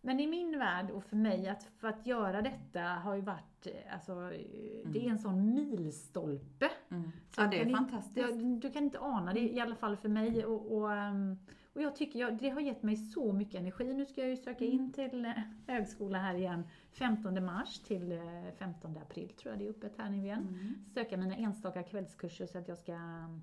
[0.00, 3.66] Men i min värld och för mig, att för att göra detta har ju varit,
[3.92, 6.70] alltså, eh, det är en sån milstolpe.
[6.90, 7.10] Mm.
[7.30, 8.28] Så Ja, det är kan fantastiskt.
[8.30, 10.44] Inte, du kan inte ana det, i alla fall för mig.
[10.46, 11.36] Och, och, ehm,
[11.74, 13.94] och jag tycker jag, det har gett mig så mycket energi.
[13.94, 14.78] Nu ska jag ju söka Mm.
[14.78, 15.32] in till eh,
[15.66, 18.18] högskola här igen 15 mars till eh,
[18.58, 20.48] 15 april tror jag det är öppet här nu igen.
[20.48, 20.74] Mm.
[20.94, 23.42] Söka mina enstaka kvällskurser så att jag ska mm,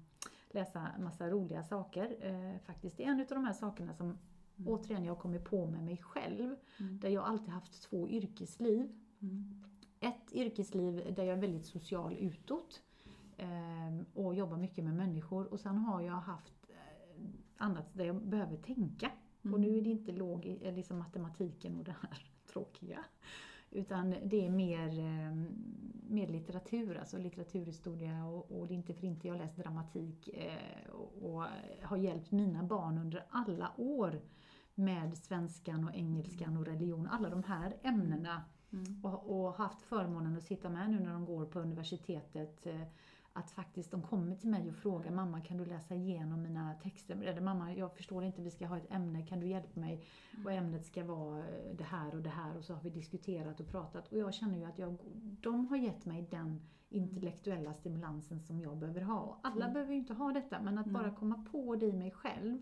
[0.50, 2.18] läsa massa roliga saker.
[2.22, 4.18] Eh, faktiskt, det är en av de här sakerna som
[4.66, 6.56] återigen jag kommer på med mig själv.
[6.80, 7.00] Mm.
[7.00, 8.90] Där jag alltid haft två yrkesliv.
[9.22, 9.64] Mm.
[10.00, 12.82] Ett yrkesliv där jag är väldigt social utåt
[13.38, 15.54] ehm, och jobbar mycket med människor.
[15.54, 16.59] Och sen har jag haft eh,
[17.60, 19.12] annat där jag behöver tänka.
[19.42, 19.54] Mm.
[19.54, 23.06] Och nu är det inte låg, eh, liksom matematiken och det här tråkiga.
[23.72, 25.34] Utan det är mer, eh,
[26.10, 30.30] mer litteratur, alltså litteraturhistoria och, och det är inte för inte jag har läst dramatik
[30.34, 31.46] eh, och, och
[31.82, 34.22] har hjälpt mina barn under alla år
[34.76, 38.44] med svenskan och engelskan och religion, alla de här ämnena
[38.74, 39.06] Mm.
[39.06, 42.68] och, och haft förmånen att sitta med nu när de går på universitetet.
[43.34, 47.24] Att faktiskt de kommer till mig och frågar mamma kan du läsa igenom mina texter?
[47.24, 50.04] Eller mamma jag förstår inte, vi ska ha ett ämne, kan du hjälpa mig?
[50.46, 53.60] Och ämnet ska vara eh, det här och det här och så har vi diskuterat
[53.60, 54.08] och pratat.
[54.08, 54.96] Och jag känner ju att jag,
[55.42, 59.20] de har gett mig den intellektuella stimulansen som jag behöver ha.
[59.22, 59.74] Och alla Mm.
[59.74, 61.02] behöver ju inte ha detta, men att Mm.
[61.02, 62.58] bara komma på det i mig själv.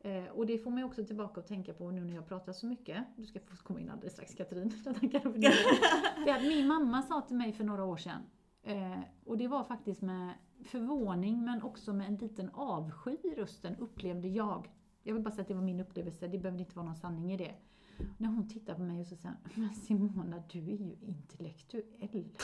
[0.00, 2.66] Eh, och det får mig också tillbaka att tänka på nu när jag pratar så
[2.66, 3.04] mycket.
[3.16, 4.68] Du ska få komma in alldeles strax Katrin.
[6.24, 6.30] Det.
[6.32, 8.22] att min mamma sa till mig för några år sedan,
[8.62, 10.34] eh, och det var faktiskt med
[10.64, 14.68] förvåning men också med en liten avsky i rösten upplevde jag.
[15.02, 17.32] Jag vill bara säga att det var min upplevelse, det behövde inte vara någon sanning
[17.32, 17.54] i det.
[18.18, 22.36] När hon tittar på mig och så säger hon, men Simona du är ju intellektuell.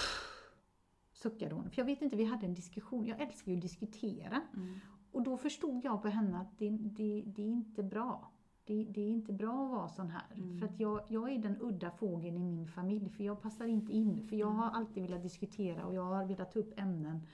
[1.12, 1.70] Suckade hon.
[1.70, 4.42] För jag vet inte, vi hade en diskussion, jag älskar ju att diskutera.
[4.54, 4.78] Mm.
[5.12, 8.30] Och då förstod jag på henne att det, det, det är inte bra.
[8.66, 10.26] Det, det är inte bra att vara sån här.
[10.34, 10.58] Mm.
[10.58, 13.92] För att jag, jag är den udda fågeln i min familj, för jag passar inte
[13.92, 14.22] in.
[14.22, 17.26] För jag har alltid velat diskutera och jag har velat ta upp ämnen.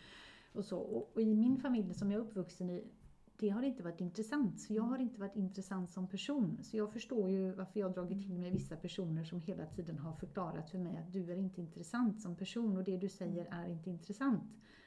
[0.52, 0.78] Och, så.
[0.78, 2.84] Och, och i min familj som jag är uppvuxen i,
[3.40, 4.60] det har inte varit intressant.
[4.60, 6.58] Så jag har inte varit intressant som person.
[6.62, 9.98] Så jag förstår ju varför jag har dragit till mig vissa personer som hela tiden
[9.98, 13.46] har förklarat för mig att du är inte intressant som person och det du säger
[13.50, 14.42] är inte intressant.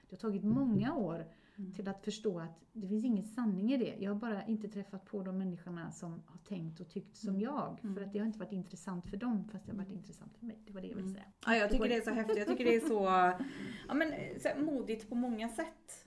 [0.10, 1.26] Det har tagit många år
[1.58, 1.72] Mm.
[1.74, 3.96] till att förstå att det finns ingen sanning i det.
[4.00, 7.78] Jag har bara inte träffat på de människorna som har tänkt och tyckt som jag.
[7.82, 8.04] För Mm.
[8.04, 10.58] att det har inte varit intressant för dem fast det har varit intressant för mig.
[10.66, 11.14] Det var det jag ville Mm.
[11.14, 11.26] säga.
[11.46, 12.38] Ja, jag tycker det är så häftigt.
[12.38, 13.04] Jag tycker det är så,
[13.88, 16.03] ja, men, så modigt på många sätt.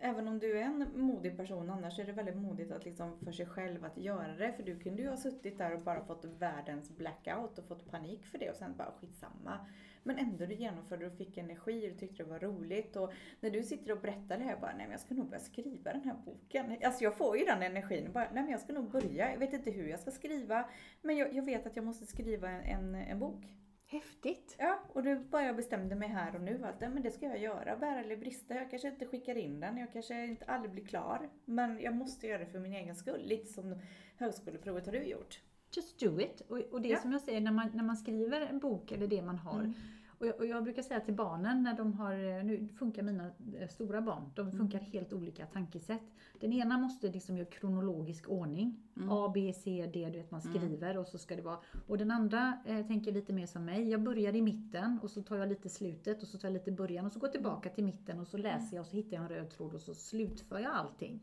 [0.00, 3.32] Även om du är en modig person annars är det väldigt modigt att liksom för
[3.32, 4.52] sig själv att göra det.
[4.52, 8.26] För du kunde ju ha suttit där och bara fått världens blackout och fått panik
[8.26, 9.66] för det och sen bara skitsamma.
[10.02, 12.96] Men ändå du genomförde och fick energi och du tyckte det var roligt.
[12.96, 15.40] Och när du sitter och berättar det här bara, nej men jag ska nog börja
[15.40, 16.76] skriva den här boken.
[16.84, 18.12] Alltså jag får ju den energin.
[18.12, 19.30] Bara, nej men jag ska nog börja.
[19.30, 20.70] Jag vet inte hur jag ska skriva.
[21.02, 23.44] Men jag, jag vet att jag måste skriva en, en, en bok.
[23.90, 24.56] Häftigt!
[24.58, 27.38] Ja, och då bara jag bestämde mig här och nu att men det ska jag
[27.38, 28.54] göra, bära eller brista.
[28.54, 31.30] Jag kanske inte skickar in den, jag kanske inte aldrig blir klar.
[31.44, 33.80] Men jag måste göra det för min egen skull, lite som
[34.16, 35.40] högskoleprovet har du gjort.
[35.76, 36.40] Just do it!
[36.40, 36.98] Och, och det Ja.
[36.98, 39.74] som jag säger, när man, när man skriver en bok eller det man har Mm.
[40.20, 43.30] Och jag, och jag brukar säga till barnen när de har, eh, nu funkar mina
[43.58, 46.02] eh, stora barn, de funkar helt olika tankesätt.
[46.40, 48.87] Den ena måste liksom göra kronologisk ordning.
[49.10, 51.58] A, B, C, D, du vet man skriver och så ska det vara.
[51.86, 53.90] Och den andra eh, tänker lite mer som mig.
[53.90, 56.72] Jag börjar i mitten och så tar jag lite slutet och så tar jag lite
[56.72, 59.16] början och så går jag tillbaka till mitten och så läser jag och så hittar
[59.16, 61.20] jag en röd tråd och så slutför jag allting.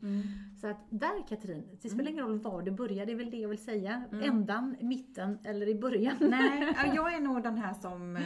[0.60, 3.36] Så att där Katrin, det spelar ingen roll var du börjar, det är väl det
[3.36, 4.04] jag vill säga.
[4.22, 6.16] Ändan, mitten eller i början.
[6.20, 8.22] Nej, ja, jag är nog den här som eh,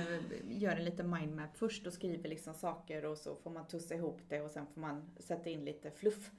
[0.48, 4.20] gör en liten mindmap först och skriver liksom saker och så får man tussa ihop
[4.28, 6.30] det och sen får man sätta in lite fluff.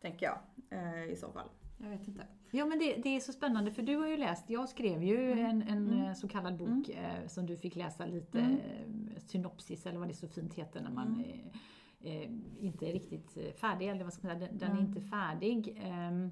[0.00, 0.38] Tänker jag
[0.70, 1.48] eh, i så fall.
[1.78, 2.26] Jag vet inte.
[2.54, 5.32] Ja men det, det är så spännande för du har ju läst, jag skrev ju
[5.32, 9.98] en, en eh, så kallad bok eh, som du fick läsa lite eh, synopsis eller
[9.98, 11.24] vad det så fint heter när man
[12.00, 12.30] eh, eh,
[12.60, 15.80] inte är riktigt färdig, eller vad ska man säga, den, den är inte färdig.
[15.82, 16.30] Ehm,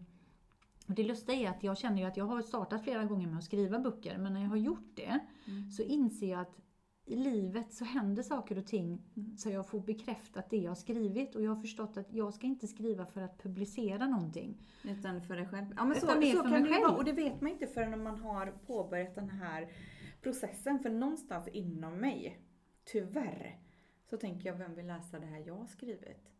[0.89, 3.39] och det lustiga är att jag känner ju att jag har startat flera gånger med
[3.39, 5.19] att skriva böcker, men när jag har gjort det
[5.77, 6.59] så inser jag att
[7.05, 9.03] i livet så händer saker och ting
[9.37, 12.47] så jag får bekräftat det jag har skrivit och jag har förstått att jag ska
[12.47, 14.63] inte skriva för att publicera någonting.
[14.85, 15.67] Utan för dig själv.
[15.77, 16.83] Ja men så, Utan mer så för kan mig själv.
[16.83, 19.73] vara och det vet man inte förrän man har påbörjat den här
[20.23, 20.79] processen.
[20.79, 22.39] För någonstans inom mig,
[22.85, 23.59] tyvärr,
[24.11, 26.33] så tänker jag vem vill läsa det här jag har skrivit?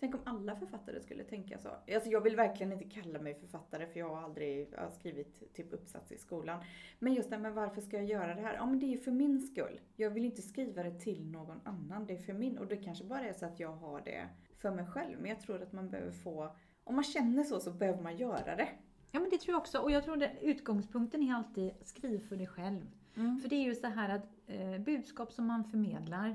[0.00, 1.68] Tänk om alla författare skulle tänka så.
[1.68, 5.54] Alltså jag vill verkligen inte kalla mig författare för jag har aldrig jag har skrivit
[5.54, 6.64] typ uppsats i skolan.
[6.98, 8.54] Men just det, men varför ska jag göra det här?
[8.54, 9.80] Ja men det är för min skull.
[9.96, 12.58] Jag vill inte skriva det till någon annan, det är för min.
[12.58, 14.28] Och det kanske bara är så att jag har det
[14.58, 15.20] för mig själv.
[15.20, 18.56] Men jag tror att man behöver få, om man känner så så behöver man göra
[18.56, 18.68] det.
[19.10, 22.36] Ja men det tror jag också och jag tror att utgångspunkten är alltid skriv för
[22.36, 22.86] dig själv.
[23.14, 26.28] För det är ju så här att eh, budskap som man förmedlar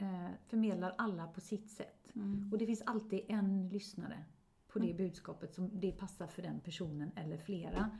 [0.00, 2.12] eh, förmedlar alla på sitt sätt.
[2.52, 4.24] Och det finns alltid en lyssnare
[4.68, 7.90] på det budskapet som det passar för den personen eller flera.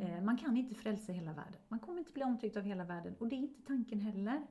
[0.00, 1.60] Eh, man kan inte frälsa hela världen.
[1.68, 4.46] Man kommer inte bli omtyckt av hela världen och det är inte tanken heller.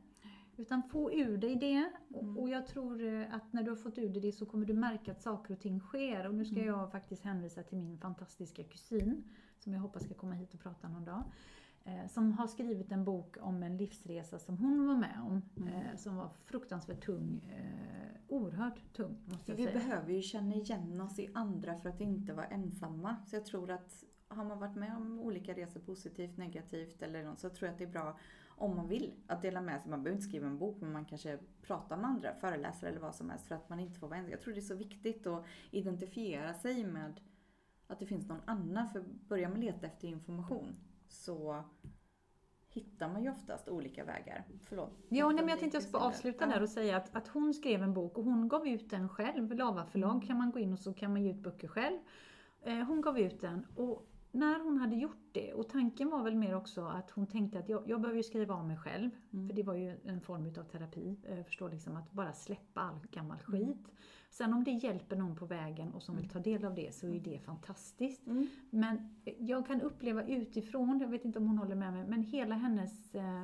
[0.58, 3.98] Utan få ur dig det och, och jag tror eh, att när du har fått
[3.98, 6.28] ur dig det så kommer du märka att saker och ting sker.
[6.28, 9.24] Och nu ska jag faktiskt hänvisa till min fantastiska kusin
[9.60, 11.24] som jag hoppas ska komma hit och prata någon dag.
[11.86, 15.42] Eh, som har skrivit en bok om en livsresa som hon var med om.
[15.68, 17.42] Eh, som var fruktansvärt tung.
[17.50, 19.80] Eh, oerhört tung måste jag vi säga.
[19.80, 23.16] behöver ju känna igen oss i andra för att inte vara ensamma.
[23.26, 27.40] Så jag tror att har man varit med om olika resor, positivt, negativt eller något,
[27.40, 29.90] så tror jag att det är bra om man vill att dela med sig.
[29.90, 33.16] Man behöver inte skriva en bok, men man kanske pratar med andra, föreläsare eller vad
[33.16, 34.32] som helst för att man inte får vara ensam.
[34.32, 37.20] Jag tror det är så viktigt att identifiera sig med
[37.88, 38.90] att det finns någon annan.
[38.90, 40.76] För börjar man leta efter information
[41.14, 41.64] så
[42.70, 44.44] hittar man ju oftast olika vägar.
[44.64, 44.92] Förlåt.
[45.10, 47.84] Ja, nej, men jag tänkte jag ska avsluta där och säga att, att hon skrev
[47.84, 49.54] en bok och hon gav ut den själv.
[49.54, 51.98] Lava förlag kan man gå in och så kan man ge ut böcker själv.
[52.62, 56.36] Eh, hon gav ut den och när hon hade gjort det, och tanken var väl
[56.36, 59.10] mer också att hon tänkte att jag, jag behöver ju skriva av mig själv.
[59.32, 61.18] För det var ju en form utav terapi.
[61.24, 63.92] Eh, Jag förstår liksom att bara släppa all gammal skit.
[64.30, 67.08] Sen om det hjälper någon på vägen och som vill ta del av det så
[67.08, 68.28] är det fantastiskt.
[68.28, 68.48] Mm.
[68.70, 72.56] Men jag kan uppleva utifrån, jag vet inte om hon håller med mig, men hela
[72.56, 73.44] hennes, eh,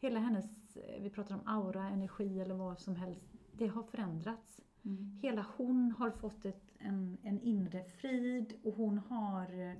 [0.00, 4.60] hela hennes, eh, vi pratar om aura, energi eller vad som helst, det har förändrats.
[4.84, 5.18] Mm.
[5.22, 9.74] Hela hon har fått ett, en, en inre frid och hon har eh,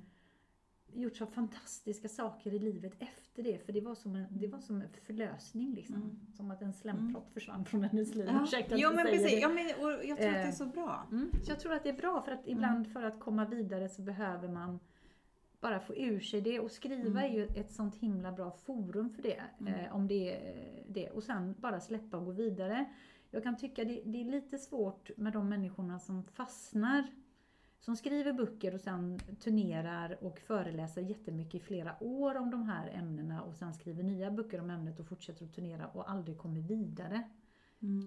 [0.93, 3.59] gjort så fantastiska saker i livet efter det.
[3.67, 5.95] För det var som en, det var som en förlösning liksom.
[5.95, 6.21] Mm.
[6.37, 8.27] Som att en slempropp försvann från hennes liv.
[8.33, 9.31] Ja, Ursäkta jo, men precis.
[9.31, 9.41] det.
[9.41, 11.07] Ja, men, och jag tror att det är Eh, så bra.
[11.11, 11.31] Mm.
[11.43, 14.03] Så jag tror att det är bra för att ibland för att komma vidare så
[14.03, 14.79] behöver man
[15.61, 19.23] bara få ur sig det och skriva är ju ett sånt himla bra forum för
[19.23, 19.43] det.
[19.67, 21.11] Eh, om det är det.
[21.11, 22.85] Och sen bara släppa och gå vidare.
[23.31, 27.07] Jag kan tycka det, det är lite svårt med de människorna som fastnar
[27.87, 32.89] som skriver böcker och sen turnerar och föreläser jättemycket i flera år om de här
[32.89, 36.61] ämnena och sen skriver nya böcker om ämnet och fortsätter att turnera och aldrig kommer
[36.61, 37.23] vidare.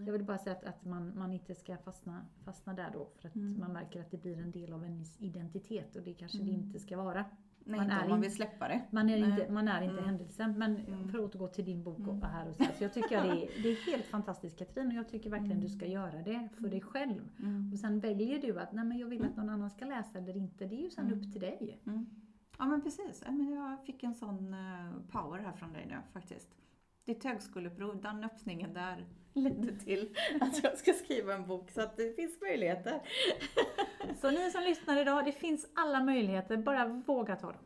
[0.06, 3.28] Jag vill bara säga att, att man, man inte ska fastna, fastna där då för
[3.28, 6.52] att man märker att det blir en del av ens identitet och det kanske det
[6.52, 7.26] inte ska vara.
[7.70, 8.82] Nej, man är man vill släppa det.
[8.92, 10.06] Man är inte, man är inte Mm.
[10.06, 10.60] händelsen.
[10.60, 13.24] Men för att återgå till din bok och här och så, här, så jag tycker
[13.24, 16.50] det är, det är helt fantastiskt Katrin och jag tycker verkligen du ska göra det
[16.62, 17.30] för dig själv.
[17.40, 17.74] Mm.
[17.74, 20.38] Och sen väljer du att nej, men jag vill att någon annan ska läsa eller
[20.38, 20.66] inte.
[20.66, 21.80] Det är ju sen upp till dig.
[21.86, 22.06] Mm.
[22.58, 23.24] Ja men precis.
[23.28, 26.56] Jag fick en sån eh, power här från dig nu faktiskt.
[27.10, 31.72] Ditt högskoleprov, den öppningen där ledde till att jag ska skriva en bok.
[31.72, 33.02] Så att det finns möjligheter.
[34.22, 37.62] Så ni som lyssnar idag, det finns alla möjligheter, bara våga ta dem.